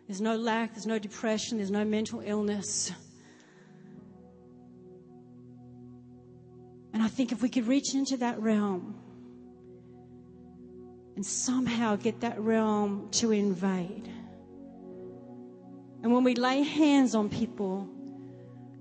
there's 0.08 0.22
no 0.22 0.36
lack, 0.36 0.74
there's 0.74 0.86
no 0.86 1.00
depression, 1.00 1.58
there's 1.58 1.72
no 1.72 1.84
mental 1.84 2.22
illness. 2.24 2.92
And 6.94 7.02
I 7.02 7.08
think 7.08 7.32
if 7.32 7.42
we 7.42 7.50
could 7.50 7.68
reach 7.68 7.94
into 7.96 8.18
that 8.18 8.40
realm 8.40 8.96
and 11.16 11.26
somehow 11.26 11.96
get 11.96 12.22
that 12.22 12.40
realm 12.40 13.10
to 13.12 13.32
invade. 13.32 14.08
And 16.02 16.14
when 16.14 16.24
we 16.24 16.36
lay 16.36 16.62
hands 16.64 17.14
on 17.16 17.30
people, 17.30 17.90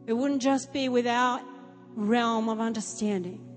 it 0.06 0.12
wouldn't 0.12 0.40
just 0.40 0.72
be 0.72 0.88
without 0.88 1.42
realm 1.94 2.48
of 2.48 2.60
understanding 2.60 3.47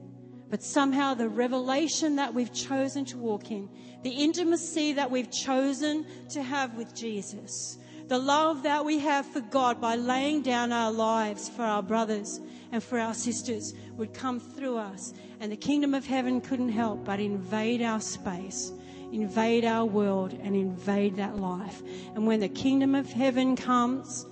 but 0.52 0.62
somehow 0.62 1.14
the 1.14 1.30
revelation 1.30 2.18
that 2.18 2.34
we've 2.34 2.54
chosen 2.54 3.06
to 3.06 3.18
walk 3.18 3.52
in, 3.52 3.70
the 4.04 4.10
intimacy 4.10 4.92
that 4.92 5.10
we've 5.10 5.32
chosen 5.32 6.06
to 6.30 6.44
have 6.44 6.76
with 6.76 6.94
Jesus, 6.94 7.78
the 8.08 8.20
love 8.20 8.64
that 8.64 8.84
we 8.84 9.00
have 9.00 9.26
for 9.26 9.40
God 9.40 9.80
by 9.80 9.96
laying 9.96 10.42
down 10.42 10.74
our 10.74 10.92
lives 10.92 11.48
for 11.48 11.64
our 11.64 11.82
brothers 11.82 12.42
and 12.74 12.84
for 12.84 13.00
our 13.00 13.14
sisters 13.14 13.74
would 13.96 14.14
come 14.14 14.42
through 14.42 14.76
us. 14.76 15.14
And 15.40 15.50
the 15.50 15.58
kingdom 15.58 15.94
of 15.94 16.06
heaven 16.06 16.42
couldn't 16.42 16.70
help 16.70 17.06
but 17.06 17.22
invade 17.22 17.82
our 17.82 18.02
space, 18.02 18.74
invade 19.14 19.64
our 19.64 19.86
world, 19.86 20.34
and 20.34 20.54
invade 20.54 21.16
that 21.16 21.38
life. 21.38 21.82
And 22.13 22.28
when 22.28 22.42
the 22.42 22.50
kingdom 22.50 22.94
of 22.94 23.10
heaven 23.10 23.56
comes, 23.56 24.25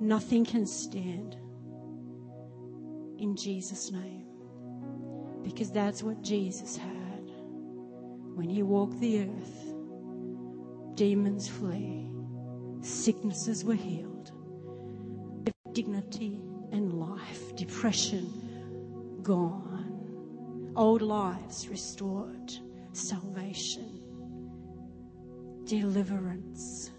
nothing 0.00 0.44
can 0.44 0.66
stand. 0.66 1.36
In 3.20 3.36
Jesus' 3.36 3.92
name. 3.92 4.17
Because 5.42 5.70
that's 5.70 6.02
what 6.02 6.22
Jesus 6.22 6.76
had. 6.76 7.30
When 8.34 8.48
he 8.48 8.62
walked 8.62 9.00
the 9.00 9.22
earth, 9.22 9.74
demons 10.94 11.48
flee, 11.48 12.08
sicknesses 12.80 13.64
were 13.64 13.74
healed, 13.74 14.32
dignity 15.72 16.40
and 16.72 16.92
life, 16.94 17.54
depression 17.54 19.20
gone, 19.22 20.72
old 20.74 21.02
lives 21.02 21.68
restored, 21.68 22.52
salvation, 22.92 24.00
deliverance. 25.64 26.90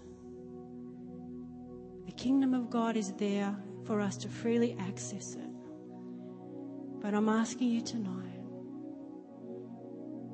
The 2.06 2.12
kingdom 2.12 2.54
of 2.54 2.70
God 2.70 2.96
is 2.96 3.12
there 3.12 3.54
for 3.84 4.00
us 4.00 4.16
to 4.18 4.28
freely 4.28 4.76
access 4.78 5.34
it. 5.34 5.49
But 7.00 7.14
I'm 7.14 7.28
asking 7.28 7.70
you 7.70 7.80
tonight 7.80 8.16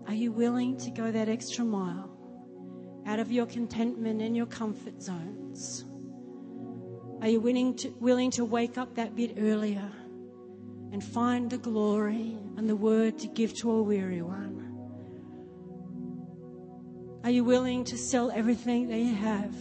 are 0.08 0.14
you 0.14 0.30
willing 0.30 0.76
to 0.78 0.90
go 0.90 1.10
that 1.10 1.28
extra 1.28 1.64
mile 1.64 2.10
out 3.06 3.18
of 3.18 3.32
your 3.32 3.46
contentment 3.46 4.22
and 4.22 4.36
your 4.36 4.46
comfort 4.46 5.02
zones? 5.02 5.84
Are 7.20 7.28
you 7.28 7.40
willing 7.40 7.74
to, 7.78 7.88
willing 8.00 8.30
to 8.32 8.44
wake 8.44 8.78
up 8.78 8.94
that 8.94 9.16
bit 9.16 9.36
earlier 9.38 9.90
and 10.92 11.02
find 11.02 11.50
the 11.50 11.58
glory 11.58 12.36
and 12.56 12.68
the 12.68 12.76
word 12.76 13.18
to 13.20 13.26
give 13.26 13.52
to 13.58 13.70
a 13.70 13.82
weary 13.82 14.22
one? 14.22 14.56
Are 17.24 17.30
you 17.30 17.42
willing 17.42 17.82
to 17.84 17.98
sell 17.98 18.30
everything 18.30 18.88
that 18.88 18.98
you 18.98 19.14
have 19.14 19.54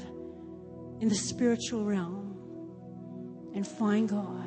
in 1.00 1.10
the 1.10 1.16
spiritual 1.16 1.86
realm 1.86 2.38
and 3.56 3.66
find 3.66 4.08
God? 4.08 4.45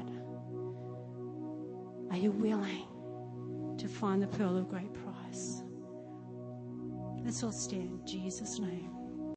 Are 2.10 2.16
you 2.16 2.30
willing 2.30 2.86
to 3.78 3.88
find 3.88 4.22
the 4.22 4.26
pearl 4.26 4.56
of 4.56 4.68
great 4.68 4.92
price? 4.92 5.62
Let's 7.24 7.42
all 7.42 7.52
stand 7.52 8.00
in 8.00 8.06
Jesus' 8.06 8.58
name. 8.58 8.97